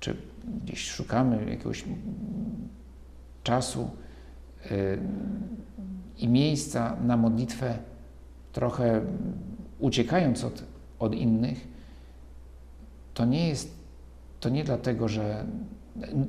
czy 0.00 0.16
gdzieś 0.64 0.90
szukamy 0.90 1.50
jakiegoś 1.50 1.84
czasu, 3.42 3.90
y, 4.70 4.98
i 6.22 6.28
miejsca 6.28 6.96
na 7.02 7.16
modlitwę, 7.16 7.78
trochę 8.52 9.00
uciekając 9.78 10.44
od, 10.44 10.64
od 10.98 11.14
innych, 11.14 11.68
to 13.14 13.24
nie 13.24 13.48
jest 13.48 13.80
to 14.40 14.48
nie 14.48 14.64
dlatego, 14.64 15.08
że 15.08 15.44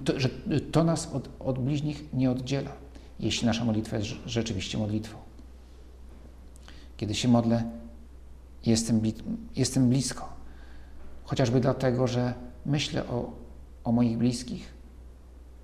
to, 0.06 0.20
że 0.20 0.30
to 0.72 0.84
nas 0.84 1.14
od, 1.14 1.30
od 1.40 1.60
bliźnich 1.60 2.14
nie 2.14 2.32
oddziela, 2.32 2.72
jeśli 3.20 3.48
nasza 3.48 3.66
modlitwa 3.66 3.98
jest 3.98 4.10
rzeczywiście 4.26 4.78
modlitwą. 4.78 5.18
Kiedy 6.98 7.14
się 7.14 7.28
modlę, 7.28 7.64
jestem, 8.66 9.02
jestem 9.56 9.90
blisko. 9.90 10.30
Chociażby 11.24 11.60
dlatego, 11.60 12.08
że 12.08 12.34
myślę 12.66 13.08
o, 13.08 13.32
o 13.84 13.92
moich 13.92 14.18
bliskich, 14.18 14.74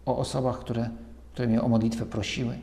o 0.06 0.18
osobach, 0.18 0.60
które, 0.60 0.90
które 1.34 1.48
mnie 1.48 1.62
o 1.62 1.68
modlitwę 1.68 2.06
prosiły. 2.06 2.60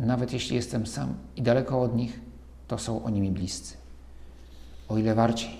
Nawet 0.00 0.32
jeśli 0.32 0.56
jestem 0.56 0.86
sam 0.86 1.14
i 1.36 1.42
daleko 1.42 1.82
od 1.82 1.96
nich, 1.96 2.20
to 2.68 2.78
są 2.78 3.04
oni 3.04 3.20
mi 3.20 3.30
bliscy. 3.30 3.74
O 4.88 4.98
ile 4.98 5.14
bardziej 5.14 5.50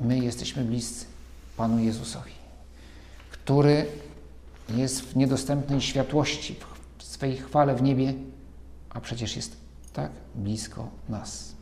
my 0.00 0.18
jesteśmy 0.18 0.64
bliscy 0.64 1.06
Panu 1.56 1.78
Jezusowi, 1.78 2.32
który 3.30 3.86
jest 4.76 5.00
w 5.00 5.16
niedostępnej 5.16 5.80
światłości, 5.80 6.56
w 6.98 7.02
swej 7.02 7.36
chwale 7.36 7.74
w 7.74 7.82
niebie, 7.82 8.14
a 8.90 9.00
przecież 9.00 9.36
jest 9.36 9.56
tak 9.92 10.10
blisko 10.34 10.88
nas. 11.08 11.54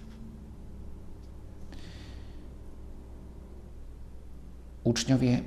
Uczniowie 4.84 5.42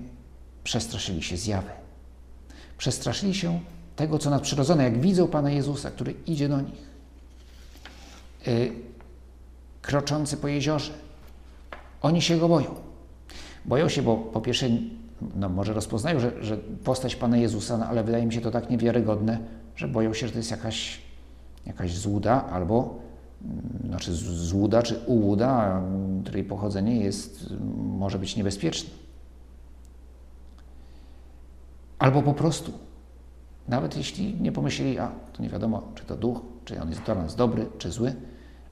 przestraszyli 0.64 1.24
się 1.24 1.38
zjawy. 1.38 1.70
Przestraszyli 2.78 3.36
się 3.36 3.60
tego, 3.96 4.20
co 4.20 4.30
nadprzyrodzone, 4.30 4.84
jak 4.84 5.02
widzą 5.02 5.28
Pana 5.28 5.52
Jezusa, 5.52 5.92
który 5.92 6.14
idzie 6.28 6.50
do 6.50 6.62
nich. 6.62 6.94
Yy, 8.48 8.72
kroczący 9.82 10.38
po 10.38 10.48
jeziorze. 10.48 10.92
Oni 12.02 12.22
się 12.22 12.38
go 12.38 12.50
boją. 12.50 12.76
Boją 13.66 13.90
się, 13.90 14.02
bo 14.02 14.18
po 14.18 14.42
pierwsze, 14.42 14.70
no 15.36 15.50
może 15.50 15.74
rozpoznają, 15.74 16.20
że, 16.20 16.44
że 16.44 16.58
postać 16.58 17.16
Pana 17.16 17.38
Jezusa, 17.38 17.78
no 17.78 17.86
ale 17.86 18.04
wydaje 18.04 18.26
mi 18.26 18.34
się 18.34 18.42
to 18.42 18.52
tak 18.52 18.70
niewiarygodne, 18.70 19.40
że 19.76 19.88
boją 19.88 20.14
się, 20.14 20.28
że 20.28 20.34
to 20.34 20.40
jest 20.40 20.52
jakaś, 20.52 21.02
jakaś 21.66 21.94
złuda 21.98 22.46
albo 22.46 23.00
mm, 23.42 23.88
znaczy 23.88 24.14
złuda 24.14 24.84
czy 24.84 25.00
ułuda, 25.06 25.82
której 26.24 26.44
pochodzenie 26.44 26.96
jest, 26.96 27.54
może 27.76 28.20
być 28.20 28.36
niebezpieczne. 28.36 28.90
Albo 32.00 32.22
po 32.22 32.34
prostu, 32.34 32.72
nawet 33.68 33.98
jeśli 33.98 34.42
nie 34.42 34.52
pomyśleli, 34.52 35.00
a 35.00 35.12
to 35.34 35.44
nie 35.44 35.50
wiadomo, 35.50 35.82
czy 35.96 36.04
to 36.04 36.18
duch, 36.18 36.42
czy 36.66 36.82
on 36.82 36.90
jest 36.90 37.02
dla 37.02 37.16
nas 37.16 37.36
dobry, 37.36 37.68
czy 37.78 37.92
zły, 37.92 38.16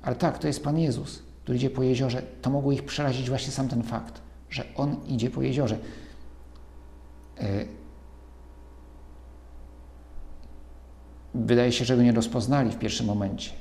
ale 0.01 0.15
tak, 0.15 0.39
to 0.39 0.47
jest 0.47 0.63
Pan 0.63 0.79
Jezus, 0.79 1.23
który 1.43 1.57
idzie 1.57 1.69
po 1.69 1.83
jeziorze, 1.83 2.21
to 2.41 2.49
mogło 2.49 2.71
ich 2.71 2.85
przerazić 2.85 3.29
właśnie 3.29 3.51
sam 3.51 3.67
ten 3.67 3.83
fakt, 3.83 4.21
że 4.49 4.63
On 4.75 4.95
idzie 5.07 5.29
po 5.29 5.41
jeziorze. 5.41 5.77
E, 7.37 7.65
wydaje 11.33 11.71
się, 11.71 11.85
że 11.85 11.95
go 11.97 12.03
nie 12.03 12.11
rozpoznali 12.11 12.71
w 12.71 12.79
pierwszym 12.79 13.05
momencie 13.05 13.51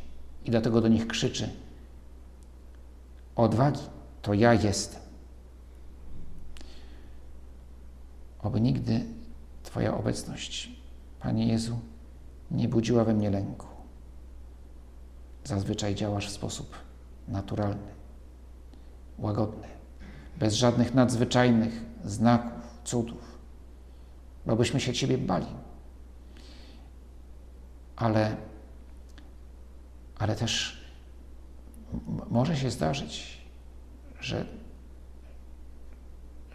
i 0.45 0.51
dlatego 0.51 0.81
do 0.81 0.89
nich 0.89 1.07
krzyczy: 1.07 1.49
Odwagi, 3.37 3.81
to 4.23 4.35
ja 4.35 4.55
jestem. 4.55 5.01
Oby 8.43 8.61
nigdy 8.61 9.05
Twoja 9.63 9.97
obecność, 9.97 10.80
Panie 11.21 11.47
Jezu, 11.47 11.79
nie 12.51 12.69
budziła 12.69 13.05
we 13.05 13.15
mnie 13.15 13.31
lęku. 13.31 13.67
Zazwyczaj 15.45 15.95
działasz 15.95 16.29
w 16.29 16.33
sposób 16.33 16.77
naturalny, 17.29 17.93
łagodny, 19.19 19.69
bez 20.39 20.55
żadnych 20.55 20.95
nadzwyczajnych 20.95 21.85
znaków, 22.05 22.81
cudów, 22.85 23.39
bo 24.47 24.57
byśmy 24.57 24.81
się 24.81 24.93
Ciebie 24.93 25.19
bali. 25.19 25.47
Ale, 27.97 28.37
ale 30.19 30.37
też 30.37 30.81
może 32.31 32.57
się 32.57 32.71
zdarzyć, 32.71 33.39
że, 34.21 34.47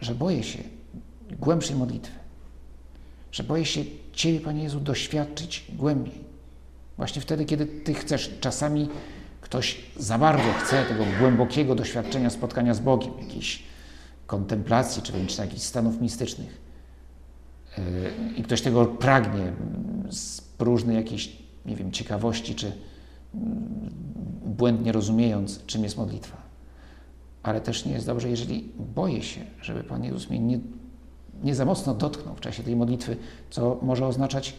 że 0.00 0.14
boję 0.14 0.42
się 0.42 0.62
głębszej 1.30 1.76
modlitwy 1.76 2.25
że 3.36 3.44
boję 3.44 3.64
się 3.64 3.84
Ciebie, 4.12 4.40
Panie 4.40 4.62
Jezu, 4.62 4.80
doświadczyć 4.80 5.64
głębiej. 5.72 6.24
Właśnie 6.96 7.22
wtedy, 7.22 7.44
kiedy 7.44 7.66
Ty 7.66 7.94
chcesz. 7.94 8.30
Czasami 8.40 8.88
ktoś 9.40 9.76
za 9.96 10.18
bardzo 10.18 10.52
chce 10.52 10.84
tego 10.84 11.04
głębokiego 11.20 11.74
doświadczenia 11.74 12.30
spotkania 12.30 12.74
z 12.74 12.80
Bogiem, 12.80 13.12
jakiejś 13.20 13.62
kontemplacji, 14.26 15.02
czy 15.02 15.12
wręcz 15.12 15.38
jakichś 15.38 15.62
stanów 15.62 16.00
mistycznych. 16.00 16.60
Yy, 17.78 17.84
I 18.36 18.42
ktoś 18.42 18.62
tego 18.62 18.86
pragnie 18.86 19.52
z 20.10 20.40
próżnej 20.40 20.96
jakiejś, 20.96 21.36
nie 21.66 21.76
wiem, 21.76 21.92
ciekawości, 21.92 22.54
czy 22.54 22.72
mm, 23.34 23.90
błędnie 24.44 24.92
rozumiejąc, 24.92 25.64
czym 25.66 25.84
jest 25.84 25.96
modlitwa. 25.96 26.36
Ale 27.42 27.60
też 27.60 27.84
nie 27.84 27.92
jest 27.92 28.06
dobrze, 28.06 28.30
jeżeli 28.30 28.68
boję 28.94 29.22
się, 29.22 29.40
żeby 29.62 29.84
Pan 29.84 30.04
Jezus 30.04 30.30
mnie 30.30 30.38
nie 30.38 30.58
nie 31.44 31.54
za 31.54 31.64
mocno 31.64 31.94
dotknął 31.94 32.34
w 32.34 32.40
czasie 32.40 32.62
tej 32.62 32.76
modlitwy, 32.76 33.16
co 33.50 33.78
może 33.82 34.06
oznaczać 34.06 34.54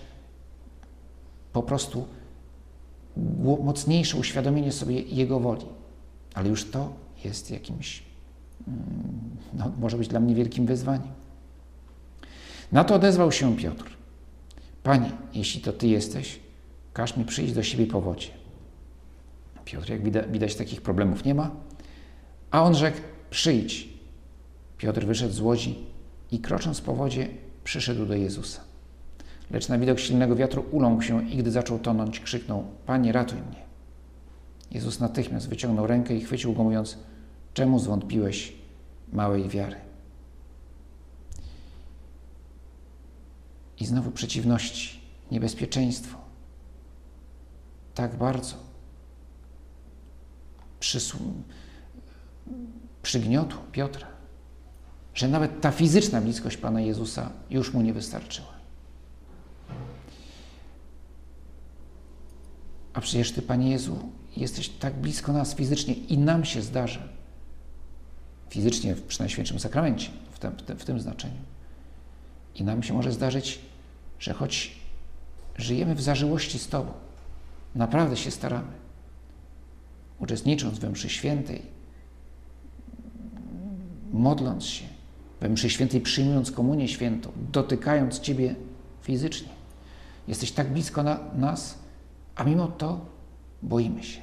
po 1.53 1.63
prostu 1.63 2.07
mocniejsze 3.63 4.17
uświadomienie 4.17 4.71
sobie 4.71 5.01
Jego 5.01 5.39
woli. 5.39 5.65
Ale 6.33 6.49
już 6.49 6.71
to 6.71 6.93
jest 7.23 7.51
jakimś, 7.51 8.03
mm, 8.67 8.79
no, 9.53 9.71
może 9.79 9.97
być 9.97 10.07
dla 10.07 10.19
mnie 10.19 10.35
wielkim 10.35 10.65
wyzwaniem. 10.65 11.11
Na 12.71 12.83
to 12.83 12.95
odezwał 12.95 13.31
się 13.31 13.55
Piotr. 13.55 13.97
Panie, 14.83 15.11
jeśli 15.33 15.61
to 15.61 15.73
Ty 15.73 15.87
jesteś, 15.87 16.39
każ 16.93 17.17
mi 17.17 17.25
przyjść 17.25 17.53
do 17.53 17.63
siebie 17.63 17.87
po 17.87 18.01
wodzie. 18.01 18.29
Piotr, 19.65 19.89
jak 19.89 20.03
widać, 20.03 20.31
widać 20.31 20.55
takich 20.55 20.81
problemów 20.81 21.25
nie 21.25 21.35
ma. 21.35 21.51
A 22.51 22.63
on 22.63 22.75
rzekł, 22.75 22.97
przyjdź. 23.29 23.89
Piotr 24.77 25.05
wyszedł 25.05 25.33
z 25.33 25.39
łodzi 25.39 25.75
i 26.31 26.39
krocząc 26.39 26.81
po 26.81 26.95
wodzie 26.95 27.29
przyszedł 27.63 28.05
do 28.05 28.15
Jezusa. 28.15 28.61
Lecz 29.51 29.69
na 29.69 29.77
widok 29.77 29.99
silnego 29.99 30.35
wiatru 30.35 30.65
uląkł 30.71 31.01
się 31.01 31.29
i 31.29 31.37
gdy 31.37 31.51
zaczął 31.51 31.79
tonąć, 31.79 32.19
krzyknął: 32.19 32.63
Panie, 32.85 33.11
ratuj 33.11 33.37
mnie. 33.37 33.67
Jezus 34.71 34.99
natychmiast 34.99 35.49
wyciągnął 35.49 35.87
rękę 35.87 36.15
i 36.15 36.21
chwycił 36.21 36.53
go, 36.53 36.63
mówiąc: 36.63 36.97
Czemu 37.53 37.79
zwątpiłeś 37.79 38.53
małej 39.13 39.49
wiary? 39.49 39.75
I 43.79 43.85
znowu 43.85 44.11
przeciwności, 44.11 44.99
niebezpieczeństwo. 45.31 46.17
Tak 47.95 48.15
bardzo 48.15 48.55
przysł... 50.79 51.17
przygniotło 53.01 53.61
Piotra 53.71 54.16
że 55.17 55.27
nawet 55.27 55.61
ta 55.61 55.71
fizyczna 55.71 56.21
bliskość 56.21 56.57
Pana 56.57 56.81
Jezusa 56.81 57.29
już 57.49 57.73
mu 57.73 57.81
nie 57.81 57.93
wystarczyła. 57.93 58.53
A 62.93 63.01
przecież 63.01 63.31
Ty, 63.31 63.41
Panie 63.41 63.71
Jezu, 63.71 63.99
jesteś 64.35 64.69
tak 64.69 64.93
blisko 64.93 65.33
nas 65.33 65.55
fizycznie 65.55 65.93
i 65.93 66.17
nam 66.17 66.45
się 66.45 66.61
zdarza, 66.61 66.99
fizycznie 68.49 68.95
przy 68.95 69.19
Najświętszym 69.19 69.59
Sakramencie, 69.59 70.09
w 70.31 70.39
tym, 70.39 70.51
w 70.51 70.61
tym, 70.61 70.77
w 70.77 70.85
tym 70.85 70.99
znaczeniu, 70.99 71.41
i 72.55 72.63
nam 72.63 72.83
się 72.83 72.93
może 72.93 73.11
zdarzyć, 73.11 73.59
że 74.19 74.33
choć 74.33 74.79
żyjemy 75.55 75.95
w 75.95 76.01
zażyłości 76.01 76.59
z 76.59 76.67
Tobą, 76.67 76.91
naprawdę 77.75 78.17
się 78.17 78.31
staramy, 78.31 78.71
uczestnicząc 80.19 80.79
we 80.79 80.89
mszy 80.89 81.09
świętej, 81.09 81.61
modląc 84.11 84.65
się, 84.65 84.96
we 85.41 85.49
mszy 85.49 85.69
świętej 85.69 86.01
przyjmując 86.01 86.51
komunię 86.51 86.87
świętą, 86.87 87.31
dotykając 87.51 88.19
Ciebie 88.19 88.55
fizycznie. 89.01 89.49
Jesteś 90.27 90.51
tak 90.51 90.73
blisko 90.73 91.03
na, 91.03 91.19
nas, 91.35 91.77
a 92.35 92.43
mimo 92.43 92.67
to 92.67 93.05
boimy 93.63 94.03
się. 94.03 94.21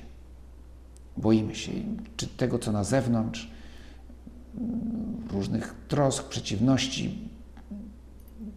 Boimy 1.16 1.55
się 1.55 1.72
czy 2.16 2.27
tego, 2.27 2.59
co 2.59 2.72
na 2.72 2.85
zewnątrz, 2.85 3.50
różnych 5.31 5.74
trosk, 5.88 6.29
przeciwności 6.29 7.29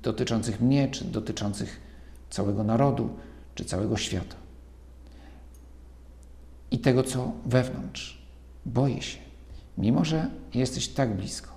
dotyczących 0.03 0.61
mnie, 0.61 0.87
czy 0.87 1.05
dotyczących 1.05 1.81
całego 2.29 2.63
narodu, 2.63 3.09
czy 3.55 3.65
całego 3.65 3.97
świata. 3.97 4.35
I 6.71 6.79
tego, 6.79 7.03
co 7.03 7.31
wewnątrz. 7.45 8.21
Boję 8.65 9.01
się, 9.01 9.17
mimo 9.77 10.05
że 10.05 10.29
jesteś 10.53 10.87
tak 10.87 11.15
blisko. 11.15 11.56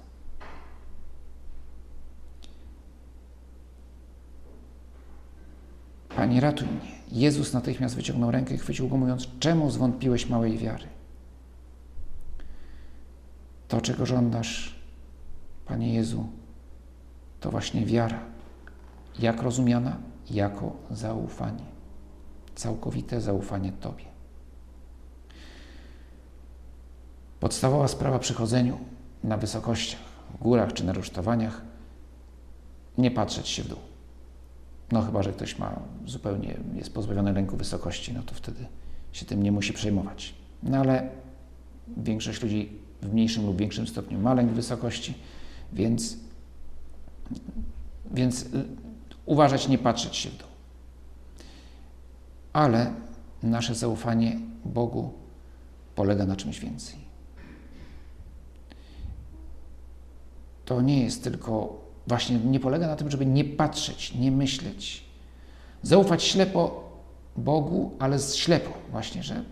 Panie, 6.17 6.41
ratuj 6.41 6.69
mnie. 6.69 7.01
Jezus 7.13 7.53
natychmiast 7.53 7.95
wyciągnął 7.95 8.31
rękę 8.31 8.55
i 8.55 8.59
chwycił 8.59 8.89
go, 8.89 8.97
mówiąc: 8.97 9.29
Czemu 9.41 9.71
zwątpiłeś 9.71 10.29
małej 10.29 10.59
wiary? 10.59 10.87
To, 13.69 13.81
czego 13.81 14.07
żądasz, 14.07 14.75
Panie 15.67 15.95
Jezu, 15.95 16.27
to 17.41 17.51
właśnie 17.51 17.87
wiara. 17.87 18.21
Jak 19.19 19.43
rozumiana? 19.43 19.97
Jako 20.31 20.77
zaufanie. 20.91 21.65
Całkowite 22.55 23.21
zaufanie 23.21 23.73
Tobie. 23.73 24.05
Podstawowa 27.41 27.89
sprawa 27.89 28.19
przy 28.19 28.35
chodzeniu 28.35 28.79
na 29.25 29.37
wysokościach, 29.37 30.01
w 30.35 30.39
górach 30.43 30.73
czy 30.73 30.85
na 30.85 30.93
rusztowaniach 30.93 31.63
nie 32.99 33.11
patrzeć 33.11 33.49
się 33.49 33.63
w 33.63 33.69
dół. 33.69 33.90
No 34.93 35.03
chyba, 35.03 35.23
że 35.23 35.33
ktoś 35.33 35.59
ma 35.59 35.83
zupełnie, 36.07 36.57
jest 36.75 36.95
pozbawiony 36.95 37.33
lęku 37.33 37.57
wysokości, 37.57 38.13
no 38.13 38.23
to 38.23 38.35
wtedy 38.35 38.67
się 39.13 39.27
tym 39.27 39.43
nie 39.43 39.53
musi 39.53 39.73
przejmować. 39.73 40.35
No 40.63 40.79
ale 40.79 41.09
większość 41.97 42.43
ludzi 42.43 42.73
w 43.03 43.13
mniejszym 43.13 43.47
lub 43.47 43.57
większym 43.57 43.87
stopniu 43.87 44.19
ma 44.19 44.35
lęk 44.35 44.53
wysokości, 44.53 45.15
więc, 45.73 46.17
więc 48.11 48.47
uważać, 49.27 49.69
nie 49.69 49.79
patrzeć 49.79 50.17
się 50.17 50.31
w 50.31 50.37
dół. 50.37 50.49
Ale 52.53 52.93
nasze 53.43 53.75
zaufanie 53.75 54.41
Bogu 54.65 55.13
polega 55.95 56.27
na 56.27 56.37
czymś 56.37 56.61
więcej. 56.61 57.11
To 60.65 60.83
nie 60.83 61.05
jest 61.05 61.25
tylko, 61.25 61.81
właśnie 62.07 62.39
nie 62.39 62.61
polega 62.61 62.87
na 62.87 62.97
tym, 62.97 63.11
żeby 63.11 63.27
nie 63.27 63.45
patrzeć, 63.45 64.15
nie 64.15 64.31
myśleć. 64.31 65.05
Zaufać 65.83 66.23
ślepo 66.23 66.91
Bogu, 67.37 67.97
ale 67.99 68.19
ślepo 68.19 68.71
właśnie, 68.91 69.23
że 69.23 69.45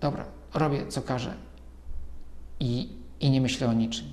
dobra, 0.00 0.24
robię 0.54 0.86
co 0.88 1.02
każe 1.02 1.34
i, 2.60 2.88
i 3.20 3.30
nie 3.30 3.40
myślę 3.40 3.68
o 3.68 3.72
niczym. 3.72 4.06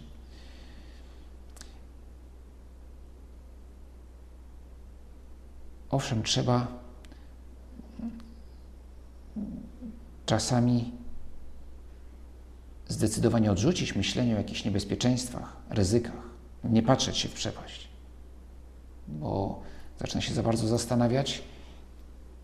Owszem, 5.89 6.23
trzeba 6.23 6.67
czasami 10.25 10.91
zdecydowanie 12.88 13.51
odrzucić 13.51 13.95
myślenie 13.95 14.34
o 14.34 14.38
jakichś 14.38 14.65
niebezpieczeństwach, 14.65 15.58
ryzykach, 15.69 16.22
nie 16.63 16.84
patrzeć 16.84 17.17
się 17.17 17.30
w 17.30 17.34
przepaść, 17.34 17.88
bo 19.08 19.62
zacznę 19.99 20.21
się 20.21 20.34
za 20.34 20.43
bardzo 20.43 20.67
zastanawiać, 20.67 21.43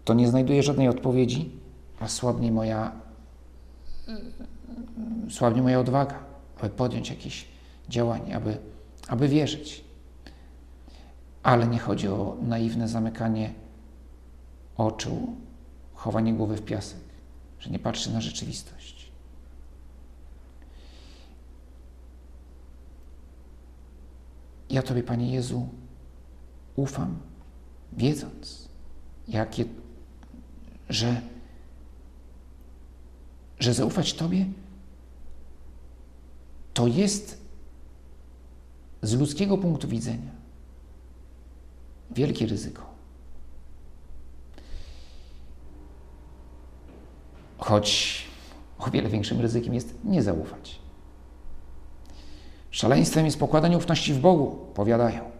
to 0.06 0.14
nie 0.14 0.28
znajduję 0.28 0.64
żadnej 0.64 0.88
odpowiedzi, 0.88 1.52
a 2.00 2.08
słabnie 2.08 2.52
moja, 2.52 2.92
słabnie 5.30 5.62
moja 5.62 5.80
odwaga, 5.80 6.20
aby 6.60 6.70
podjąć 6.70 7.10
jakieś 7.10 7.48
działanie, 7.90 8.36
aby, 8.36 8.58
aby 9.08 9.28
wierzyć. 9.28 9.84
Ale 11.44 11.68
nie 11.68 11.80
chodzi 11.80 12.08
o 12.08 12.38
naiwne 12.42 12.88
zamykanie 12.88 13.54
oczu, 14.78 15.36
chowanie 15.94 16.34
głowy 16.34 16.58
w 16.58 16.66
piasek, 16.66 17.00
że 17.60 17.70
nie 17.70 17.80
patrzy 17.80 18.14
na 18.14 18.22
rzeczywistość. 18.22 18.99
Ja 24.70 24.82
Tobie, 24.82 25.04
Panie 25.04 25.34
Jezu, 25.34 25.68
ufam, 26.76 27.20
wiedząc, 27.94 28.70
jakie, 29.28 29.66
że, 30.90 31.22
że 33.60 33.74
zaufać 33.74 34.14
Tobie 34.14 34.46
to 36.74 36.88
jest 36.88 37.42
z 39.02 39.14
ludzkiego 39.14 39.58
punktu 39.58 39.88
widzenia 39.88 40.32
wielkie 42.12 42.46
ryzyko. 42.46 42.90
Choć 47.58 48.24
o 48.80 48.90
wiele 48.92 49.10
większym 49.10 49.42
ryzykiem 49.42 49.74
jest 49.74 49.96
nie 50.04 50.24
zaufać. 50.24 50.80
Szaleństwem 52.72 53.26
jest 53.26 53.40
pokładanie 53.40 53.78
ufności 53.78 54.14
w 54.14 54.20
Bogu, 54.20 54.46
powiadają. 54.74 55.32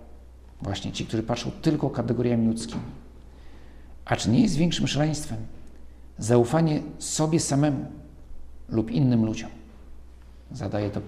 Właśnie 0.62 0.92
ci, 0.92 1.06
którzy 1.06 1.24
patrzą 1.24 1.52
tylko 1.52 1.90
kategoriami 1.90 2.48
ludzkimi. 2.48 2.82
A 4.06 4.16
czy 4.16 4.30
nie 4.30 4.42
jest 4.42 4.56
większym 4.56 4.88
szaleństwem 4.88 5.38
zaufanie 6.18 6.82
sobie 7.00 7.40
samemu 7.40 7.86
lub 8.70 8.92
innym 8.92 9.26
ludziom? 9.26 9.50
Zadaje 10.52 10.90
to 10.90 11.02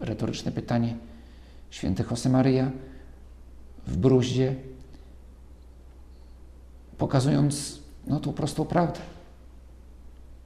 retoryczne 0.00 0.52
pytanie 0.52 0.96
święty 1.70 2.04
Josemaria 2.10 2.70
w 3.86 3.96
bruździe, 3.96 4.54
pokazując 6.98 7.80
no, 8.06 8.20
tą 8.20 8.32
prostą 8.32 8.64
prawdę. 8.64 9.00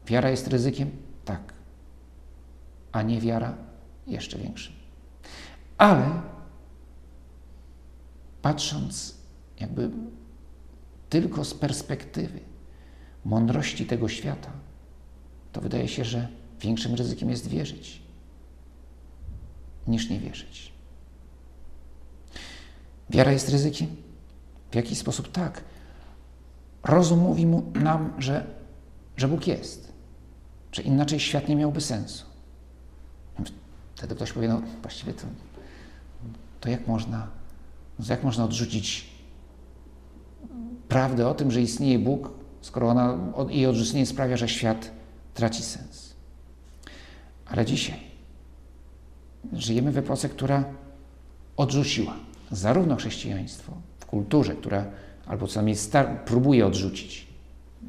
Wiara 0.06 0.30
jest 0.30 0.48
ryzykiem? 0.48 0.90
Tak. 1.24 1.40
A 2.92 3.02
nie 3.02 3.20
wiara 3.20 3.54
jeszcze 4.06 4.38
większym. 4.38 4.81
Ale 5.82 6.22
patrząc 8.42 9.14
jakby 9.60 9.90
tylko 11.10 11.44
z 11.44 11.54
perspektywy 11.54 12.40
mądrości 13.24 13.86
tego 13.86 14.08
świata, 14.08 14.50
to 15.52 15.60
wydaje 15.60 15.88
się, 15.88 16.04
że 16.04 16.28
większym 16.60 16.94
ryzykiem 16.94 17.30
jest 17.30 17.48
wierzyć 17.48 18.02
niż 19.86 20.10
nie 20.10 20.20
wierzyć. 20.20 20.72
Wiara 23.10 23.32
jest 23.32 23.48
ryzykiem? 23.48 23.96
W 24.70 24.74
jakiś 24.74 24.98
sposób 24.98 25.32
tak. 25.32 25.64
Rozum 26.84 27.18
mówi 27.18 27.46
mu, 27.46 27.72
nam, 27.74 28.12
że, 28.18 28.46
że 29.16 29.28
Bóg 29.28 29.46
jest, 29.46 29.92
że 30.72 30.82
inaczej 30.82 31.20
świat 31.20 31.48
nie 31.48 31.56
miałby 31.56 31.80
sensu. 31.80 32.24
Wtedy 33.94 34.14
ktoś 34.14 34.32
powie, 34.32 34.48
no 34.48 34.62
właściwie 34.82 35.12
to, 35.12 35.26
to 36.62 36.70
jak 36.70 36.86
można, 36.86 37.28
jak 38.08 38.24
można 38.24 38.44
odrzucić 38.44 39.06
prawdę 40.88 41.28
o 41.28 41.34
tym, 41.34 41.50
że 41.50 41.62
istnieje 41.62 41.98
Bóg, 41.98 42.30
skoro 42.60 42.88
ona, 42.88 43.18
jej 43.50 43.66
odrzucenie 43.66 44.06
sprawia, 44.06 44.36
że 44.36 44.48
świat 44.48 44.90
traci 45.34 45.62
sens. 45.62 46.14
Ale 47.46 47.64
dzisiaj 47.64 48.00
żyjemy 49.52 49.92
w 49.92 49.98
epoce, 49.98 50.28
która 50.28 50.64
odrzuciła 51.56 52.16
zarówno 52.50 52.96
chrześcijaństwo 52.96 53.72
w 53.98 54.06
kulturze, 54.06 54.54
która 54.54 54.86
albo 55.26 55.46
co 55.46 55.54
najmniej 55.56 55.76
star- 55.76 56.24
próbuje 56.24 56.66
odrzucić, 56.66 57.26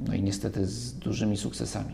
no 0.07 0.13
i 0.13 0.23
niestety 0.23 0.67
z 0.67 0.93
dużymi 0.93 1.38
sukcesami, 1.38 1.93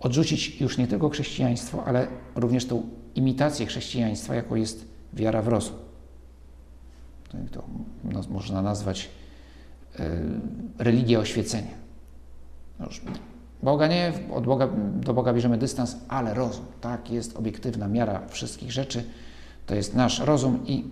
odrzucić 0.00 0.60
już 0.60 0.78
nie 0.78 0.86
tylko 0.86 1.08
chrześcijaństwo, 1.08 1.84
ale 1.84 2.06
również 2.34 2.66
tą 2.66 2.88
imitację 3.14 3.66
chrześcijaństwa, 3.66 4.34
jaką 4.34 4.54
jest 4.54 4.89
wiara 5.12 5.42
w 5.42 5.48
rozum. 5.48 5.76
To, 7.28 7.38
to 7.52 7.64
no, 8.04 8.20
można 8.30 8.62
nazwać 8.62 9.10
y, 10.00 10.02
religię 10.78 11.18
oświecenia. 11.18 11.74
No 12.80 12.88
Boga 13.62 13.86
nie, 13.86 14.12
od 14.32 14.44
Boga, 14.44 14.68
do 14.94 15.14
Boga 15.14 15.32
bierzemy 15.32 15.58
dystans, 15.58 15.96
ale 16.08 16.34
rozum, 16.34 16.64
tak, 16.80 17.10
jest 17.10 17.36
obiektywna 17.36 17.88
miara 17.88 18.26
wszystkich 18.28 18.72
rzeczy, 18.72 19.04
to 19.66 19.74
jest 19.74 19.94
nasz 19.94 20.18
rozum 20.18 20.66
i, 20.66 20.84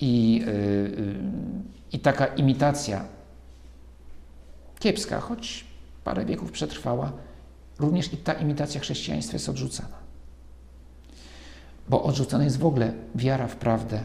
i, 0.00 0.34
yy, 0.34 1.14
i 1.92 1.98
taka 1.98 2.26
imitacja 2.26 3.04
kiepska, 4.78 5.20
choć 5.20 5.64
parę 6.04 6.24
wieków 6.24 6.52
przetrwała, 6.52 7.12
również 7.78 8.12
i 8.12 8.16
ta 8.16 8.32
imitacja 8.32 8.80
chrześcijaństwa 8.80 9.34
jest 9.34 9.48
odrzucana. 9.48 10.01
Bo 11.88 12.02
odrzucana 12.02 12.44
jest 12.44 12.58
w 12.58 12.66
ogóle 12.66 12.92
wiara 13.14 13.48
w 13.48 13.56
prawdę 13.56 14.04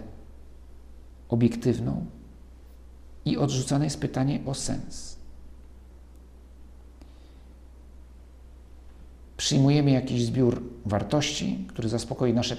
obiektywną 1.30 2.06
i 3.26 3.38
odrzucane 3.38 3.86
jest 3.86 4.02
pytanie 4.02 4.40
o 4.46 4.54
sens. 4.54 5.18
Przyjmujemy 9.38 9.92
jakiś 9.92 10.26
zbiór 10.26 10.64
wartości, 10.86 11.66
który 11.68 11.90
zaspokoi 11.90 12.34
nasze 12.34 12.58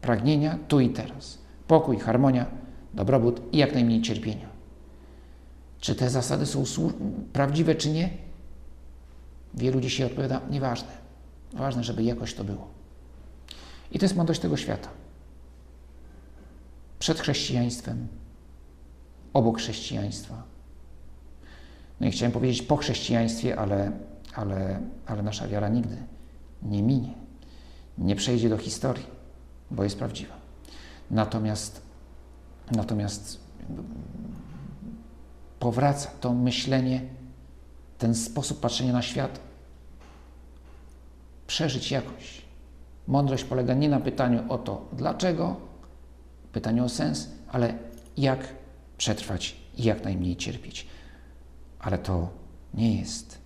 pragnienia 0.00 0.58
tu 0.68 0.80
i 0.80 0.90
teraz. 0.90 1.38
Pokój, 1.66 1.98
harmonia, 1.98 2.46
dobrobót 2.94 3.40
i 3.52 3.58
jak 3.58 3.74
najmniej 3.74 4.02
cierpienia. 4.02 4.48
Czy 5.80 5.94
te 5.94 6.10
zasady 6.10 6.46
są 6.46 6.64
prawdziwe, 7.32 7.74
czy 7.74 7.90
nie? 7.90 8.10
Wielu 9.54 9.80
dzisiaj 9.80 10.06
odpowiada, 10.06 10.40
nieważne. 10.50 10.88
Ważne, 11.52 11.84
żeby 11.84 12.02
jakoś 12.02 12.34
to 12.34 12.44
było. 12.44 12.77
I 13.92 13.98
to 13.98 14.04
jest 14.04 14.16
mądrość 14.16 14.40
tego 14.40 14.56
świata. 14.56 14.88
Przed 16.98 17.20
chrześcijaństwem, 17.20 18.08
obok 19.32 19.58
chrześcijaństwa. 19.58 20.42
No 22.00 22.06
i 22.06 22.10
chciałem 22.10 22.32
powiedzieć 22.32 22.62
po 22.62 22.76
chrześcijaństwie, 22.76 23.58
ale, 23.58 23.92
ale, 24.34 24.80
ale 25.06 25.22
nasza 25.22 25.48
wiara 25.48 25.68
nigdy 25.68 25.96
nie 26.62 26.82
minie, 26.82 27.14
nie 27.98 28.16
przejdzie 28.16 28.48
do 28.48 28.58
historii, 28.58 29.06
bo 29.70 29.84
jest 29.84 29.98
prawdziwa. 29.98 30.34
Natomiast 31.10 31.88
Natomiast 32.70 33.40
powraca 35.58 36.10
to 36.20 36.34
myślenie, 36.34 37.02
ten 37.98 38.14
sposób 38.14 38.60
patrzenia 38.60 38.92
na 38.92 39.02
świat, 39.02 39.40
przeżyć 41.46 41.90
jakoś. 41.90 42.42
Mądrość 43.08 43.44
polega 43.44 43.74
nie 43.74 43.88
na 43.88 44.00
pytaniu 44.00 44.40
o 44.48 44.58
to, 44.58 44.88
dlaczego, 44.92 45.56
pytaniu 46.52 46.84
o 46.84 46.88
sens, 46.88 47.28
ale 47.48 47.74
jak 48.16 48.54
przetrwać 48.98 49.56
i 49.76 49.82
jak 49.82 50.04
najmniej 50.04 50.36
cierpieć. 50.36 50.86
Ale 51.78 51.98
to 51.98 52.28
nie 52.74 53.00
jest. 53.00 53.38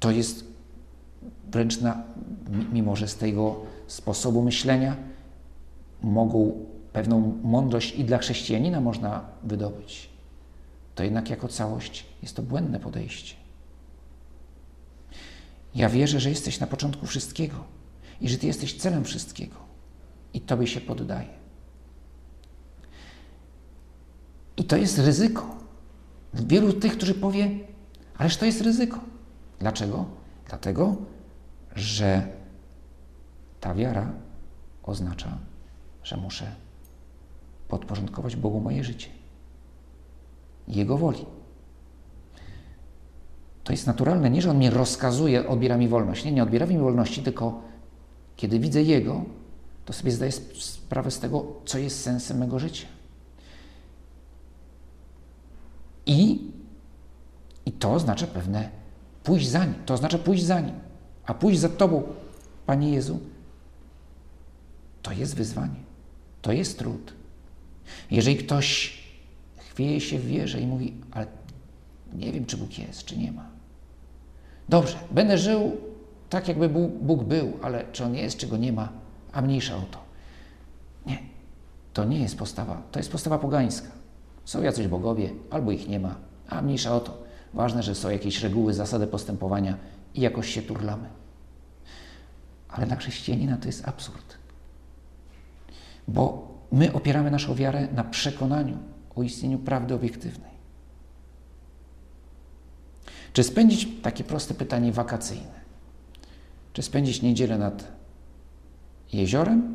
To 0.00 0.10
jest 0.10 0.44
wręcz 1.50 1.80
na, 1.80 2.02
mimo 2.72 2.96
że 2.96 3.08
z 3.08 3.16
tego 3.16 3.60
sposobu 3.86 4.42
myślenia 4.42 4.96
mogą 6.02 6.66
pewną 6.92 7.38
mądrość 7.42 7.94
i 7.94 8.04
dla 8.04 8.18
chrześcijanina 8.18 8.80
można 8.80 9.24
wydobyć, 9.42 10.10
to 10.94 11.04
jednak 11.04 11.30
jako 11.30 11.48
całość 11.48 12.06
jest 12.22 12.36
to 12.36 12.42
błędne 12.42 12.80
podejście. 12.80 13.41
Ja 15.74 15.88
wierzę, 15.88 16.20
że 16.20 16.30
jesteś 16.30 16.60
na 16.60 16.66
początku 16.66 17.06
wszystkiego 17.06 17.64
i 18.20 18.28
że 18.28 18.38
Ty 18.38 18.46
jesteś 18.46 18.74
celem 18.74 19.04
wszystkiego 19.04 19.56
i 20.34 20.40
Tobie 20.40 20.66
się 20.66 20.80
poddaję. 20.80 21.28
I 24.56 24.64
to 24.64 24.76
jest 24.76 24.98
ryzyko. 24.98 25.56
Wielu 26.34 26.72
tych, 26.72 26.96
którzy 26.96 27.14
powie, 27.14 27.50
ależ 28.16 28.36
to 28.36 28.44
jest 28.44 28.60
ryzyko. 28.60 29.00
Dlaczego? 29.58 30.04
Dlatego, 30.48 30.96
że 31.76 32.28
ta 33.60 33.74
wiara 33.74 34.12
oznacza, 34.82 35.38
że 36.02 36.16
muszę 36.16 36.54
podporządkować 37.68 38.36
Bogu 38.36 38.60
moje 38.60 38.84
życie. 38.84 39.08
Jego 40.68 40.98
woli. 40.98 41.26
To 43.64 43.72
jest 43.72 43.86
naturalne, 43.86 44.30
nie, 44.30 44.42
że 44.42 44.50
On 44.50 44.56
mnie 44.56 44.70
rozkazuje, 44.70 45.48
odbiera 45.48 45.76
mi 45.76 45.88
wolność. 45.88 46.24
Nie, 46.24 46.32
nie 46.32 46.42
odbiera 46.42 46.66
mi 46.66 46.78
wolności, 46.78 47.22
tylko 47.22 47.62
kiedy 48.36 48.58
widzę 48.58 48.82
Jego, 48.82 49.24
to 49.84 49.92
sobie 49.92 50.12
zdaję 50.12 50.32
sprawę 50.58 51.10
z 51.10 51.18
tego, 51.18 51.46
co 51.64 51.78
jest 51.78 52.02
sensem 52.02 52.38
mego 52.38 52.58
życia. 52.58 52.86
I, 56.06 56.50
i 57.66 57.72
to 57.72 57.92
oznacza 57.92 58.26
pewne 58.26 58.68
pójść 59.24 59.48
za 59.48 59.64
Nim. 59.64 59.74
To 59.86 59.94
oznacza 59.94 60.18
pójść 60.18 60.44
za 60.44 60.60
Nim. 60.60 60.74
A 61.26 61.34
pójść 61.34 61.60
za 61.60 61.68
Tobą, 61.68 62.02
Panie 62.66 62.90
Jezu, 62.90 63.20
to 65.02 65.12
jest 65.12 65.34
wyzwanie. 65.34 65.80
To 66.42 66.52
jest 66.52 66.78
trud. 66.78 67.12
Jeżeli 68.10 68.36
ktoś 68.36 68.98
chwieje 69.58 70.00
się 70.00 70.18
w 70.18 70.26
wierze 70.26 70.60
i 70.60 70.66
mówi, 70.66 70.94
ale 71.10 71.26
nie 72.12 72.32
wiem, 72.32 72.46
czy 72.46 72.56
Bóg 72.56 72.78
jest, 72.78 73.04
czy 73.04 73.18
nie 73.18 73.32
ma. 73.32 73.46
Dobrze, 74.68 74.96
będę 75.10 75.38
żył 75.38 75.76
tak, 76.30 76.48
jakby 76.48 76.68
Bóg 77.02 77.24
był, 77.24 77.52
ale 77.62 77.84
czy 77.92 78.04
On 78.04 78.14
jest, 78.14 78.36
czy 78.36 78.46
Go 78.46 78.56
nie 78.56 78.72
ma, 78.72 78.88
a 79.32 79.42
mniejsza 79.42 79.76
o 79.76 79.80
to. 79.80 79.98
Nie, 81.06 81.18
to 81.92 82.04
nie 82.04 82.20
jest 82.20 82.38
postawa, 82.38 82.82
to 82.92 82.98
jest 82.98 83.12
postawa 83.12 83.38
pogańska. 83.38 83.88
Są 84.44 84.62
jacyś 84.62 84.88
bogowie, 84.88 85.30
albo 85.50 85.72
ich 85.72 85.88
nie 85.88 86.00
ma, 86.00 86.14
a 86.48 86.62
mniejsza 86.62 86.96
o 86.96 87.00
to. 87.00 87.22
Ważne, 87.54 87.82
że 87.82 87.94
są 87.94 88.10
jakieś 88.10 88.42
reguły, 88.42 88.74
zasady 88.74 89.06
postępowania 89.06 89.76
i 90.14 90.20
jakoś 90.20 90.48
się 90.48 90.62
turlamy. 90.62 91.08
Ale 92.68 92.86
dla 92.86 92.96
chrześcijanina 92.96 93.56
to 93.56 93.66
jest 93.66 93.88
absurd. 93.88 94.36
Bo 96.08 96.48
my 96.72 96.92
opieramy 96.92 97.30
naszą 97.30 97.54
wiarę 97.54 97.88
na 97.94 98.04
przekonaniu 98.04 98.78
o 99.16 99.22
istnieniu 99.22 99.58
prawdy 99.58 99.94
obiektywnej. 99.94 100.52
Czy 103.32 103.42
spędzić, 103.42 103.88
takie 104.02 104.24
proste 104.24 104.54
pytanie 104.54 104.92
wakacyjne, 104.92 105.60
czy 106.72 106.82
spędzić 106.82 107.22
niedzielę 107.22 107.58
nad 107.58 107.92
jeziorem, 109.12 109.74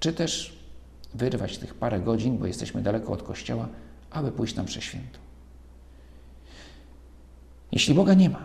czy 0.00 0.12
też 0.12 0.58
wyrwać 1.14 1.58
tych 1.58 1.74
parę 1.74 2.00
godzin, 2.00 2.38
bo 2.38 2.46
jesteśmy 2.46 2.82
daleko 2.82 3.12
od 3.12 3.22
kościoła, 3.22 3.68
aby 4.10 4.32
pójść 4.32 4.54
tam 4.54 4.66
przeświętu. 4.66 5.18
Jeśli 7.72 7.94
Boga 7.94 8.14
nie 8.14 8.30
ma, 8.30 8.44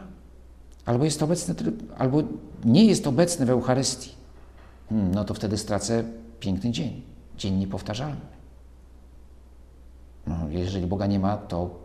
albo 0.86 1.06
jest 1.06 1.24
obecny, 1.24 1.56
albo 1.98 2.24
nie 2.66 2.86
jest 2.86 3.08
obecny 3.08 3.46
w 3.46 3.50
Eucharystii, 3.50 4.12
hmm, 4.90 5.16
no 5.16 5.24
to 5.24 5.34
wtedy 5.34 5.58
stracę 5.58 6.04
piękny 6.40 6.72
dzień, 6.72 7.02
dzień 7.38 7.56
niepowtarzalny. 7.56 8.22
No, 10.28 10.36
jeżeli 10.50 10.88
Boga 10.88 11.08
nie 11.08 11.20
ma, 11.20 11.38
to 11.38 11.85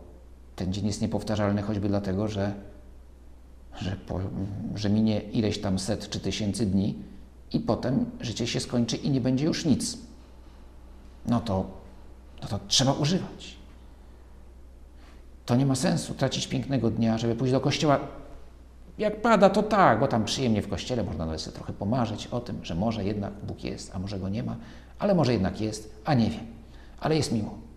ten 0.61 0.73
dzień 0.73 0.87
jest 0.87 1.03
niepowtarzalny 1.03 1.63
choćby 1.63 1.89
dlatego, 1.89 2.29
że, 2.29 2.53
że, 3.81 3.97
po, 3.97 4.21
że 4.75 4.91
minie 4.91 5.21
ileś 5.21 5.61
tam 5.61 5.79
set 5.79 6.09
czy 6.09 6.21
tysięcy 6.21 6.67
dni 6.67 6.99
i 7.53 7.61
potem 7.61 8.07
życie 8.21 8.47
się 8.47 8.61
skończy 8.61 8.97
i 8.97 9.11
nie 9.11 9.21
będzie 9.21 9.45
już 9.45 9.65
nic. 9.65 9.99
No 11.27 11.41
to, 11.41 11.71
no 12.43 12.49
to 12.49 12.61
trzeba 12.69 12.93
używać. 12.93 13.57
To 15.47 15.57
nie 15.57 15.67
ma 15.67 15.75
sensu 15.75 16.15
tracić 16.15 16.47
pięknego 16.47 16.91
dnia, 16.91 17.19
żeby 17.19 17.35
pójść 17.35 17.53
do 17.53 17.61
kościoła. 17.61 18.01
Jak 18.99 19.23
pada, 19.23 19.51
to 19.51 19.63
tak, 19.63 20.01
bo 20.01 20.09
tam 20.09 20.25
przyjemnie 20.25 20.63
w 20.63 20.69
kościele 20.69 21.03
można 21.05 21.27
nawet 21.27 21.41
sobie 21.41 21.55
trochę 21.55 21.73
pomarzyć 21.73 22.27
o 22.27 22.41
tym, 22.41 22.65
że 22.65 22.75
może 22.75 23.05
jednak 23.05 23.33
Bóg 23.47 23.65
jest, 23.65 23.95
a 23.95 23.99
może 23.99 24.19
go 24.19 24.29
nie 24.29 24.43
ma, 24.43 24.57
ale 24.99 25.15
może 25.15 25.33
jednak 25.33 25.61
jest, 25.61 25.95
a 26.05 26.15
nie 26.15 26.31
wiem, 26.31 26.47
ale 27.01 27.17
jest 27.17 27.33
miło. 27.33 27.70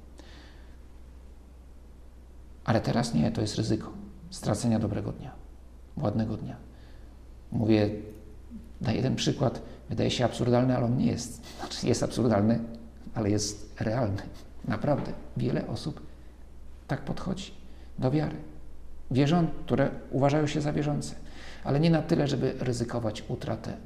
Ale 2.65 2.81
teraz 2.81 3.13
nie, 3.13 3.31
to 3.31 3.41
jest 3.41 3.55
ryzyko 3.55 3.91
stracenia 4.29 4.79
dobrego 4.79 5.11
dnia, 5.11 5.31
ładnego 5.97 6.37
dnia. 6.37 6.55
Mówię, 7.51 7.89
daję 8.81 8.97
jeden 8.97 9.15
przykład, 9.15 9.61
wydaje 9.89 10.11
się 10.11 10.25
absurdalny, 10.25 10.77
ale 10.77 10.85
on 10.85 10.97
nie 10.97 11.05
jest. 11.05 11.41
Znaczy 11.59 11.87
jest 11.87 12.03
absurdalny, 12.03 12.59
ale 13.13 13.29
jest 13.29 13.75
realny. 13.79 14.21
Naprawdę, 14.67 15.11
wiele 15.37 15.67
osób 15.67 16.01
tak 16.87 17.01
podchodzi 17.01 17.51
do 17.99 18.11
wiary. 18.11 18.35
Wierzą, 19.11 19.47
które 19.65 19.89
uważają 20.11 20.47
się 20.47 20.61
za 20.61 20.73
wierzące, 20.73 21.15
ale 21.63 21.79
nie 21.79 21.89
na 21.89 22.01
tyle, 22.01 22.27
żeby 22.27 22.55
ryzykować 22.59 23.23
utratę 23.27 23.77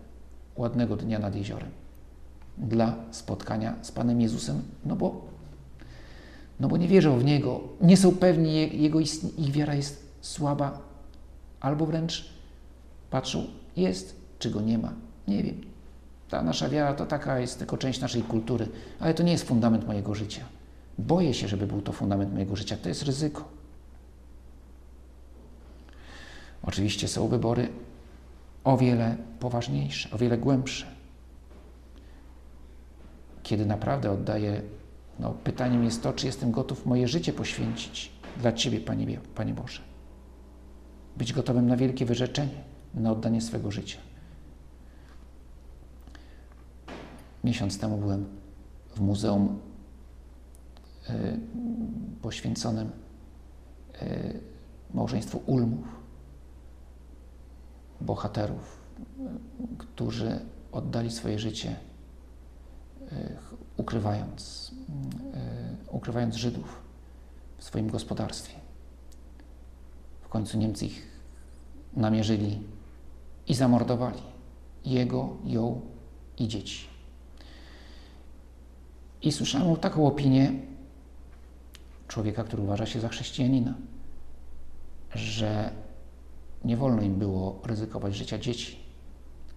ładnego 0.56 0.96
dnia 0.96 1.20
nad 1.20 1.36
jeziorem 1.36 1.70
dla 2.58 2.96
spotkania 3.12 3.76
z 3.82 3.92
Panem 3.92 4.22
Jezusem, 4.22 4.62
no 4.86 4.96
bo 4.96 5.27
no 6.60 6.68
bo 6.68 6.78
nie 6.78 6.88
wierzą 6.88 7.20
w 7.20 7.26
Niego, 7.26 7.62
nie 7.82 7.98
są 7.98 8.16
pewni 8.16 8.82
Jego 8.82 9.00
ich 9.00 9.52
wiara 9.52 9.76
jest 9.76 10.12
słaba, 10.22 10.80
albo 11.60 11.86
wręcz 11.86 12.30
patrzą, 13.10 13.46
jest, 13.76 14.16
czy 14.40 14.52
Go 14.52 14.62
nie 14.62 14.78
ma. 14.78 14.94
Nie 15.28 15.44
wiem. 15.44 15.62
Ta 16.30 16.42
nasza 16.42 16.70
wiara 16.70 16.94
to 16.94 17.06
taka 17.06 17.40
jest 17.40 17.60
tylko 17.60 17.78
część 17.78 18.00
naszej 18.00 18.22
kultury, 18.22 18.68
ale 19.00 19.14
to 19.14 19.24
nie 19.24 19.32
jest 19.32 19.44
fundament 19.44 19.88
mojego 19.88 20.16
życia. 20.16 20.42
Boję 20.98 21.34
się, 21.34 21.48
żeby 21.48 21.68
był 21.68 21.82
to 21.82 21.92
fundament 21.92 22.34
mojego 22.34 22.56
życia. 22.56 22.78
To 22.78 22.90
jest 22.90 23.04
ryzyko. 23.04 23.44
Oczywiście 26.64 27.08
są 27.08 27.28
wybory 27.28 27.70
o 28.64 28.78
wiele 28.78 29.18
poważniejsze, 29.40 30.10
o 30.12 30.18
wiele 30.18 30.38
głębsze. 30.38 30.86
Kiedy 33.44 33.66
naprawdę 33.66 34.12
oddaję 34.12 34.62
no, 35.20 35.34
pytaniem 35.34 35.84
jest 35.84 36.04
to, 36.04 36.14
czy 36.14 36.26
jestem 36.26 36.52
gotów 36.52 36.86
moje 36.86 37.08
życie 37.08 37.34
poświęcić 37.34 38.12
dla 38.40 38.54
Ciebie, 38.54 38.80
Panie, 38.80 39.20
Panie 39.36 39.54
Boże. 39.54 39.82
Być 41.18 41.34
gotowym 41.34 41.68
na 41.68 41.78
wielkie 41.78 42.06
wyrzeczenie, 42.06 42.64
na 42.94 43.12
oddanie 43.12 43.42
swego 43.42 43.72
życia. 43.72 43.98
Miesiąc 47.44 47.80
temu 47.80 47.98
byłem 47.98 48.26
w 48.96 49.00
muzeum 49.00 49.60
y, 51.10 51.40
poświęconym 52.22 52.92
y, 54.02 54.40
małżeństwu 54.94 55.42
Ulmów, 55.46 55.88
bohaterów, 58.02 58.78
y, 59.00 59.78
którzy 59.78 60.40
oddali 60.72 61.12
swoje 61.12 61.40
życie 61.40 61.76
ukrywając, 63.78 64.72
e, 65.34 65.92
ukrywając 65.92 66.36
Żydów 66.36 66.82
w 67.58 67.64
swoim 67.64 67.90
gospodarstwie. 67.90 68.54
W 70.22 70.30
końcu 70.30 70.58
Niemcy 70.58 70.86
ich 70.86 71.08
namierzyli 71.94 72.62
i 73.48 73.54
zamordowali 73.54 74.22
jego, 74.86 75.38
ją 75.46 75.82
i 76.38 76.48
dzieci. 76.48 76.88
I 79.22 79.32
słyszałem 79.32 79.76
taką 79.76 80.08
opinię 80.08 80.54
człowieka, 82.08 82.44
który 82.44 82.64
uważa 82.64 82.86
się 82.86 83.00
za 83.00 83.10
chrześcijanina, 83.10 83.74
że 85.16 85.72
nie 86.66 86.78
wolno 86.78 87.02
im 87.02 87.16
było 87.16 87.62
ryzykować 87.64 88.16
życia 88.16 88.38
dzieci, 88.38 88.80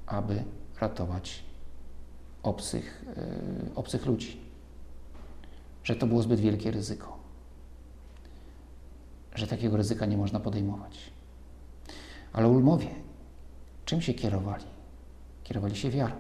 aby 0.07 0.45
ratować 0.81 1.43
obcych, 2.43 3.05
e, 3.17 3.75
obcych 3.75 4.07
ludzi. 4.07 4.41
że 5.85 5.97
to 5.97 6.07
było 6.07 6.23
zbyt 6.23 6.41
wielkie 6.41 6.71
ryzyko, 6.71 7.19
że 9.35 9.47
takiego 9.47 9.77
ryzyka 9.77 10.07
nie 10.07 10.17
można 10.17 10.41
podejmować. 10.41 11.11
Ale 12.33 12.49
ulmowie 12.49 12.89
czym 13.91 14.03
się 14.03 14.15
kierowali? 14.15 14.65
Kierowali 15.45 15.77
się 15.77 15.91
wiarą. 15.91 16.15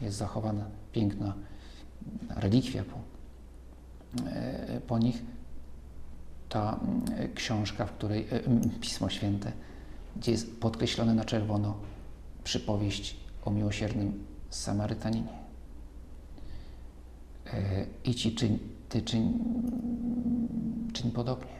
Jest 0.00 0.16
zachowana 0.16 0.64
piękna 0.92 1.34
relikwia 2.36 2.84
po, 2.84 2.98
e, 4.26 4.80
po 4.80 4.98
nich. 4.98 5.22
Ta 6.48 6.80
e, 7.16 7.28
książka, 7.28 7.86
w 7.86 7.92
której 7.92 8.26
e, 8.30 8.40
Pismo 8.80 9.08
Święte, 9.08 9.52
gdzie 10.16 10.32
jest 10.32 10.60
podkreślone 10.60 11.14
na 11.14 11.24
czerwono 11.24 11.76
przypowieść 12.44 13.16
o 13.44 13.50
miłosiernym 13.50 14.24
Samarytaninie. 14.50 15.47
I 18.04 18.14
ci 18.14 18.34
czyń, 18.34 18.58
ty 18.88 19.02
czyń, 19.02 19.38
czyń 20.92 21.10
podobnie. 21.10 21.58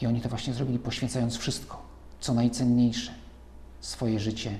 I 0.00 0.06
oni 0.06 0.20
to 0.20 0.28
właśnie 0.28 0.54
zrobili, 0.54 0.78
poświęcając 0.78 1.36
wszystko, 1.36 1.82
co 2.20 2.34
najcenniejsze, 2.34 3.12
swoje 3.80 4.20
życie. 4.20 4.58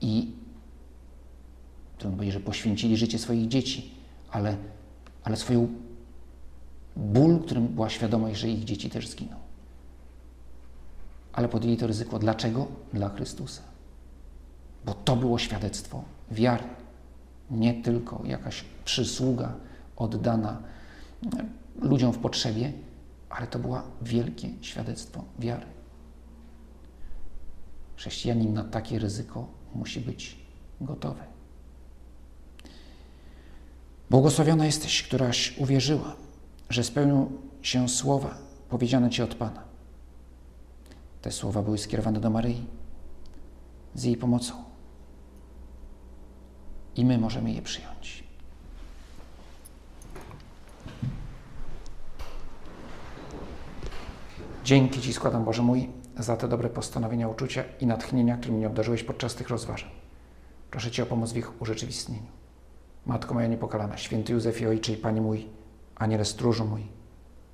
I 0.00 0.32
trudno 1.98 2.16
powiedzieć, 2.16 2.34
że 2.34 2.40
poświęcili 2.40 2.96
życie 2.96 3.18
swoich 3.18 3.48
dzieci, 3.48 3.94
ale, 4.30 4.56
ale 5.24 5.36
swoją 5.36 5.68
ból, 6.96 7.40
którym 7.40 7.66
była 7.66 7.90
świadomość, 7.90 8.40
że 8.40 8.48
ich 8.48 8.64
dzieci 8.64 8.90
też 8.90 9.08
zginą. 9.08 9.36
Ale 11.32 11.48
podjęli 11.48 11.76
to 11.76 11.86
ryzyko. 11.86 12.18
Dlaczego? 12.18 12.66
Dla 12.92 13.08
Chrystusa. 13.08 13.62
Bo 14.84 14.94
to 14.94 15.16
było 15.16 15.38
świadectwo 15.38 16.04
wiary, 16.30 16.64
nie 17.50 17.82
tylko 17.82 18.22
jakaś 18.24 18.64
przysługa 18.84 19.54
oddana 19.96 20.62
ludziom 21.80 22.12
w 22.12 22.18
potrzebie, 22.18 22.72
ale 23.30 23.46
to 23.46 23.58
było 23.58 23.82
wielkie 24.02 24.48
świadectwo 24.60 25.24
wiary. 25.38 25.66
Chrześcijanin 27.96 28.54
na 28.54 28.64
takie 28.64 28.98
ryzyko 28.98 29.48
musi 29.74 30.00
być 30.00 30.36
gotowy. 30.80 31.20
Błogosławiona 34.10 34.66
jesteś, 34.66 35.02
któraś 35.02 35.58
uwierzyła, 35.58 36.16
że 36.70 36.84
spełnią 36.84 37.32
się 37.62 37.88
słowa 37.88 38.38
powiedziane 38.68 39.10
Ci 39.10 39.22
od 39.22 39.34
Pana. 39.34 39.64
Te 41.22 41.32
słowa 41.32 41.62
były 41.62 41.78
skierowane 41.78 42.20
do 42.20 42.30
Maryi 42.30 42.66
z 43.94 44.04
jej 44.04 44.16
pomocą. 44.16 44.73
I 46.96 47.04
my 47.04 47.18
możemy 47.18 47.52
je 47.52 47.62
przyjąć. 47.62 48.24
Dzięki 54.64 55.00
Ci 55.00 55.12
składam, 55.12 55.44
Boże 55.44 55.62
mój, 55.62 55.90
za 56.18 56.36
te 56.36 56.48
dobre 56.48 56.70
postanowienia, 56.70 57.28
uczucia 57.28 57.64
i 57.80 57.86
natchnienia, 57.86 58.36
którymi 58.36 58.58
mnie 58.58 58.66
obdarzyłeś 58.66 59.02
podczas 59.02 59.34
tych 59.34 59.48
rozważań. 59.48 59.90
Proszę 60.70 60.90
Cię 60.90 61.02
o 61.02 61.06
pomoc 61.06 61.32
w 61.32 61.36
ich 61.36 61.62
urzeczywistnieniu. 61.62 62.26
Matko 63.06 63.34
moja 63.34 63.46
niepokalana, 63.46 63.96
święty 63.96 64.32
Józefie 64.32 64.66
Ojcze 64.66 64.92
i 64.92 64.96
Panie 64.96 65.20
mój, 65.20 65.46
Aniele 65.96 66.24
stróżu 66.24 66.64
mój, 66.64 66.86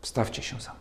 wstawcie 0.01 0.43
się 0.43 0.61
za 0.61 0.71
mną. 0.71 0.80